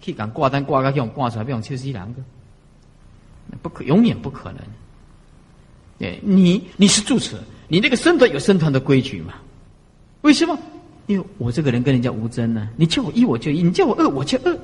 [0.00, 2.22] 去敢挂单挂个给我挂出来，被我切死两个。”
[3.60, 4.62] 不可，永远不可能。
[5.98, 7.36] 对你，你是住持，
[7.68, 9.34] 你那个僧团有僧团的规矩嘛？
[10.22, 10.58] 为什么？
[11.06, 12.68] 因为我这个人跟人家无争呢。
[12.76, 14.58] 你叫我一，我就一；你叫我二，我就二。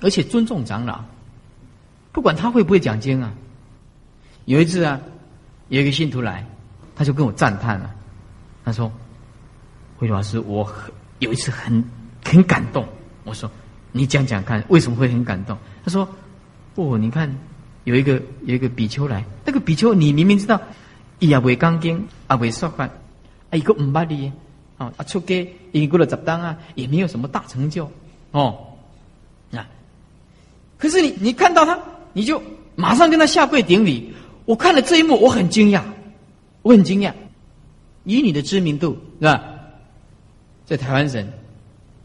[0.00, 1.04] 而且尊重长老，
[2.10, 3.32] 不管他会不会讲经啊。
[4.46, 5.00] 有一次啊，
[5.68, 6.46] 有一个信徒来，
[6.96, 7.94] 他就跟我赞叹了，
[8.64, 8.90] 他说
[9.98, 10.70] ：“慧老师，我
[11.18, 11.84] 有一次很
[12.24, 12.86] 很感动。”
[13.24, 13.50] 我说
[13.92, 16.08] ：“你讲讲看，为什么会很感动？”他说。
[16.74, 17.30] 哦，你看，
[17.84, 18.14] 有一个
[18.44, 20.58] 有一个比丘来，那个比丘你明明知道，
[21.28, 22.90] 也未刚经，也未说法，啊，
[23.52, 24.30] 一个唔捌哩，
[24.78, 25.34] 哦，啊，出家
[25.72, 27.90] 已经过了十当啊，也没有什么大成就，
[28.32, 28.58] 哦，
[29.52, 29.66] 啊，
[30.78, 31.78] 可是你你看到他，
[32.12, 32.42] 你就
[32.74, 34.12] 马上跟他下跪顶礼。
[34.44, 35.82] 我看了这一幕，我很惊讶，
[36.62, 37.12] 我很惊讶，
[38.04, 39.42] 以你的知名度是吧，
[40.66, 41.26] 在台湾省，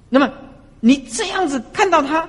[0.09, 0.32] 那么
[0.80, 2.28] 你这样子看到他。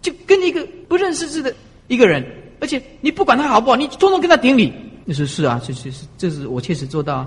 [0.00, 1.52] 就跟一个不认识字的
[1.88, 2.24] 一个人，
[2.60, 4.72] 而且你不管他好不好，你通通跟他顶礼。
[5.08, 7.26] 就是是啊，这这是这是我确实做到。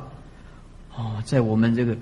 [0.95, 1.97] 哦，在我们这个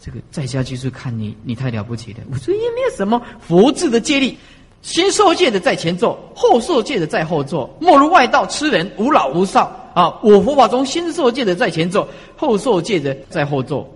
[0.00, 2.18] 这个在家居士看你，你太了不起了。
[2.32, 4.36] 我说也没有什么佛字的借力，
[4.82, 7.72] 先受戒的在前坐，后受戒的在后坐。
[7.80, 10.18] 莫如外道吃人，无老无少啊！
[10.22, 13.88] 我佛法中先受戒的在前坐，后受戒的在后坐。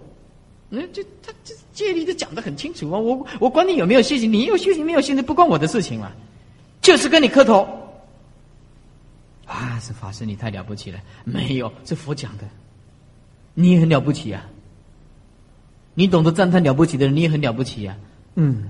[0.69, 1.53] 那就他这。
[1.73, 2.99] 戒律都讲得很清楚啊！
[2.99, 6.13] 我我管你有没有信心，你有信心没有信心不关我的事情嘛，
[6.83, 7.67] 就是跟你磕头。
[9.53, 12.45] 啊，是法师你太了不起了，没有是佛讲的，
[13.55, 14.45] 你也很了不起啊！
[15.95, 17.97] 你懂得赞叹了不起的人，你也很了不起啊！
[18.37, 18.69] 嗯，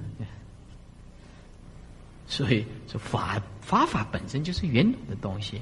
[2.27, 5.61] 所以说法法法本身就是圆融的东西，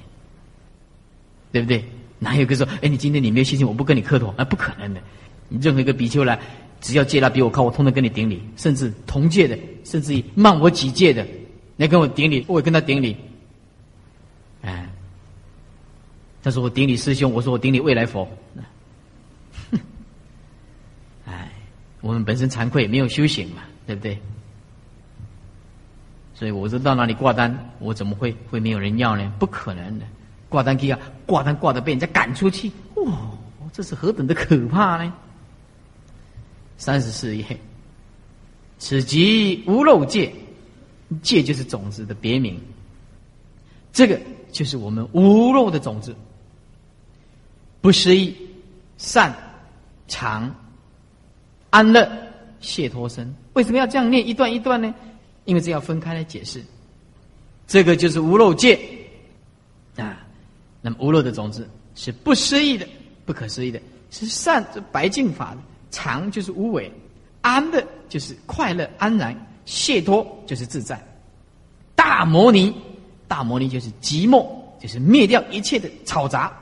[1.52, 1.84] 对不对？
[2.18, 5.00] 哪有个说，哎，你今天你没有信心，我不跟你磕头，那不可能的。
[5.48, 6.40] 你任何一个比丘来。
[6.80, 11.28] 只要戒他比我高，我通通跟你顶礼，甚至同戒的，甚至于慢我几戒的，
[11.76, 13.14] 来跟我顶礼，我也跟他顶礼。
[14.62, 14.88] 哎，
[16.42, 18.26] 他说我顶你师兄，我说我顶你未来佛。
[19.70, 19.78] 哼
[21.26, 21.50] 哎，
[22.00, 24.18] 我们本身惭愧，没有修行嘛，对不对？
[26.34, 29.30] 所以我说到哪里挂单，我怎么会会没有人要呢？
[29.38, 30.06] 不可能的，
[30.48, 33.30] 挂单机啊，挂单挂的被人家赶出去，哇，
[33.74, 35.12] 这是何等的可怕呢？
[36.78, 37.44] 三十四页，
[38.78, 40.32] 此即无漏戒，
[41.20, 42.58] 戒就是种子的别名。
[43.92, 44.18] 这个
[44.50, 46.16] 就是我们无漏的种子，
[47.80, 48.36] 不思议、
[48.98, 49.34] 善、
[50.08, 50.54] 常、
[51.70, 52.10] 安乐
[52.60, 53.34] 解脱身。
[53.54, 54.94] 为什么要这样念一段一段呢？
[55.44, 56.62] 因为这要分开来解释。
[57.66, 58.78] 这个就是无漏界
[59.96, 60.20] 啊。
[60.82, 62.86] 那么无漏的种子是不思议的、
[63.24, 65.58] 不可思议的，是善这白净法的。
[65.90, 66.92] 常就是无为，
[67.40, 71.04] 安的就是快乐安然，解脱就是自在。
[71.96, 72.72] 大摩尼，
[73.26, 74.46] 大摩尼就是寂寞，
[74.78, 76.56] 就是灭掉一切的嘈杂。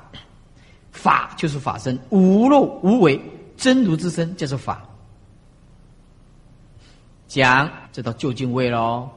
[0.98, 3.20] 法就是法身，无漏无为，
[3.56, 4.84] 真如之身叫做法。
[7.28, 9.08] 讲这到究竟位喽，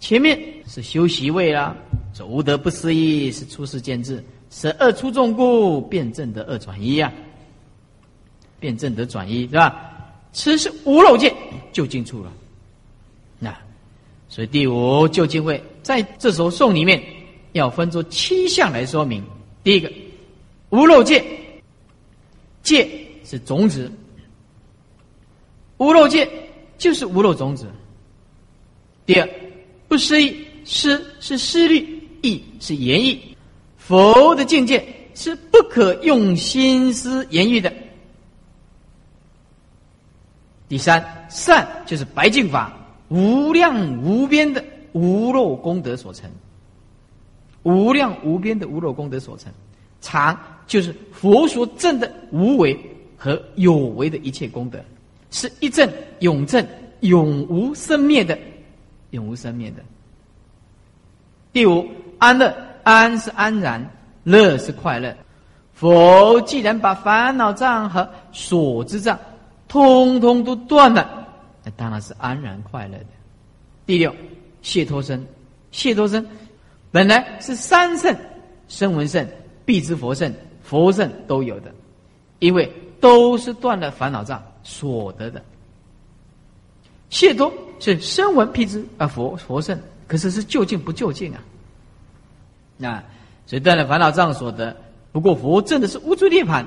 [0.00, 1.76] 前面是修习位啦，
[2.14, 7.12] 这无德不思议是出世见智，是二出众故，辩证得二转一啊，
[8.58, 9.92] 辩证得转一是吧？
[10.32, 11.34] 此是无漏见
[11.72, 12.32] 究竟处了。
[13.38, 13.54] 那
[14.28, 17.02] 所以第五究竟位在这首颂里面
[17.52, 19.22] 要分作七项来说明。
[19.64, 19.92] 第一个，
[20.70, 21.24] 无漏戒，
[22.62, 23.90] 戒是种子，
[25.78, 26.28] 无漏戒。
[26.78, 27.66] 就是无漏种子。
[29.06, 29.26] 第二，
[29.88, 33.18] 不思议，思是思虑，意是言语。
[33.78, 37.72] 佛的境界是不可用心思言语的。
[40.68, 42.76] 第三，善就是白净法，
[43.08, 44.62] 无量无边的
[44.92, 46.30] 无漏功德所成。
[47.62, 49.50] 无量无边的无漏功德所成。
[50.02, 52.78] 常就是佛所证的无为
[53.16, 54.78] 和有为的一切功德。
[55.30, 55.90] 是一正
[56.20, 56.66] 永正
[57.00, 58.38] 永无生灭的，
[59.10, 59.82] 永无生灭的。
[61.52, 61.86] 第五
[62.18, 62.54] 安乐
[62.84, 63.84] 安是安然，
[64.22, 65.14] 乐是快乐。
[65.74, 69.18] 佛既然把烦恼障和所知障
[69.68, 71.28] 通通都断了，
[71.64, 73.06] 那当然是安然快乐的。
[73.84, 74.14] 第六
[74.62, 75.22] 解脱身，
[75.70, 76.26] 解脱身
[76.90, 78.14] 本来是三圣：
[78.68, 79.26] 声闻圣、
[79.64, 80.32] 必知佛圣、
[80.66, 81.72] 佛圣都有的，
[82.40, 84.42] 因为都是断了烦恼障。
[84.68, 85.40] 所得的，
[87.08, 91.40] 解脱是声闻辟支啊，佛佛圣，可是是究竟不究竟啊？
[92.76, 93.04] 那
[93.46, 94.76] 所以断了烦恼障所得，
[95.12, 96.66] 不过佛证的是无住涅盘，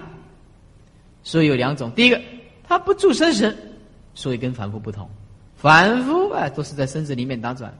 [1.24, 1.92] 所以有两种。
[1.92, 2.22] 第一个，
[2.64, 3.54] 他不住生死，
[4.16, 5.10] 所以跟凡夫不同。
[5.58, 7.78] 凡夫啊，都是在生死里面打转，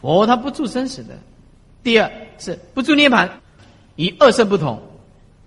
[0.00, 1.16] 佛他不住生死的。
[1.84, 3.30] 第二是不住涅盘，
[3.94, 4.82] 与二圣不同。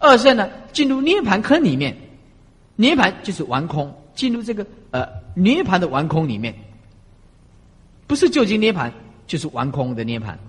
[0.01, 1.95] 二圣呢，进入涅盘坑里面。
[2.75, 6.55] 涅盘就是完空，进入这个呃涅盘的完空里面，
[8.07, 8.91] 不是究竟涅盘，
[9.27, 10.39] 就是完空的涅盘。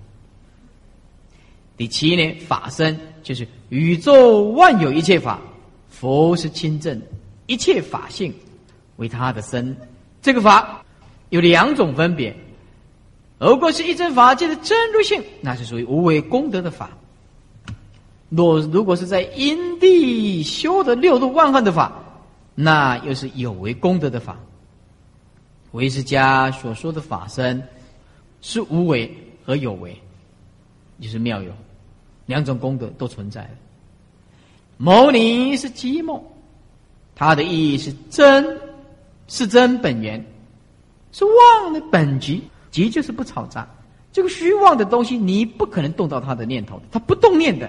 [1.77, 5.39] 第七呢，法身就是宇宙万有一切法，
[5.89, 6.99] 佛是清正，
[7.45, 8.33] 一切法性
[8.95, 9.75] 为他的身。
[10.21, 10.83] 这个法
[11.29, 12.35] 有两种分别，
[13.37, 16.89] 如果是一真法界的真如性，那是属于无为功德的法；
[18.35, 21.99] 若如果是在因地修的六度万恨的法。
[22.55, 24.37] 那又是有为功德的法，
[25.71, 27.67] 唯识家所说的法身
[28.41, 29.11] 是无为
[29.43, 29.99] 和有为，
[31.01, 31.51] 就是妙有
[32.27, 33.49] 两种功德都存在。
[34.77, 36.21] 牟尼是寂寞，
[37.15, 38.55] 它的意义是真，
[39.27, 40.23] 是真本源，
[41.11, 43.67] 是妄的本极，极就是不吵杂。
[44.11, 47.67] 这个虚妄的东西，你不可能动到他的念头，他不动念的。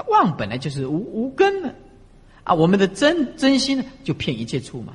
[0.00, 1.74] 它妄本来就是无无根的。
[2.42, 4.94] 啊，我们的真真心呢，就骗一切处嘛。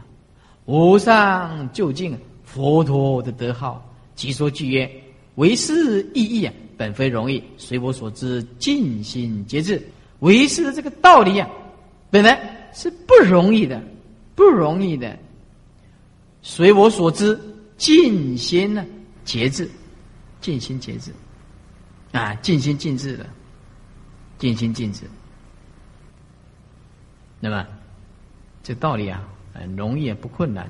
[0.66, 4.90] 无上究竟，佛陀的德号，即说句曰：
[5.36, 7.42] 为师意义啊，本非容易。
[7.56, 9.82] 随我所知，尽心节制。
[10.22, 11.48] 为师的这个道理啊，
[12.10, 13.80] 本来是不容易的，
[14.34, 15.16] 不容易的。
[16.42, 17.40] 随我所知，
[17.78, 18.84] 尽心呢
[19.24, 19.70] 节制，
[20.42, 21.12] 尽心节制，
[22.12, 23.26] 啊，尽心尽智的，
[24.38, 25.10] 尽心尽职。
[27.40, 27.68] 那么
[28.64, 30.70] 这道理啊很容易也不困难。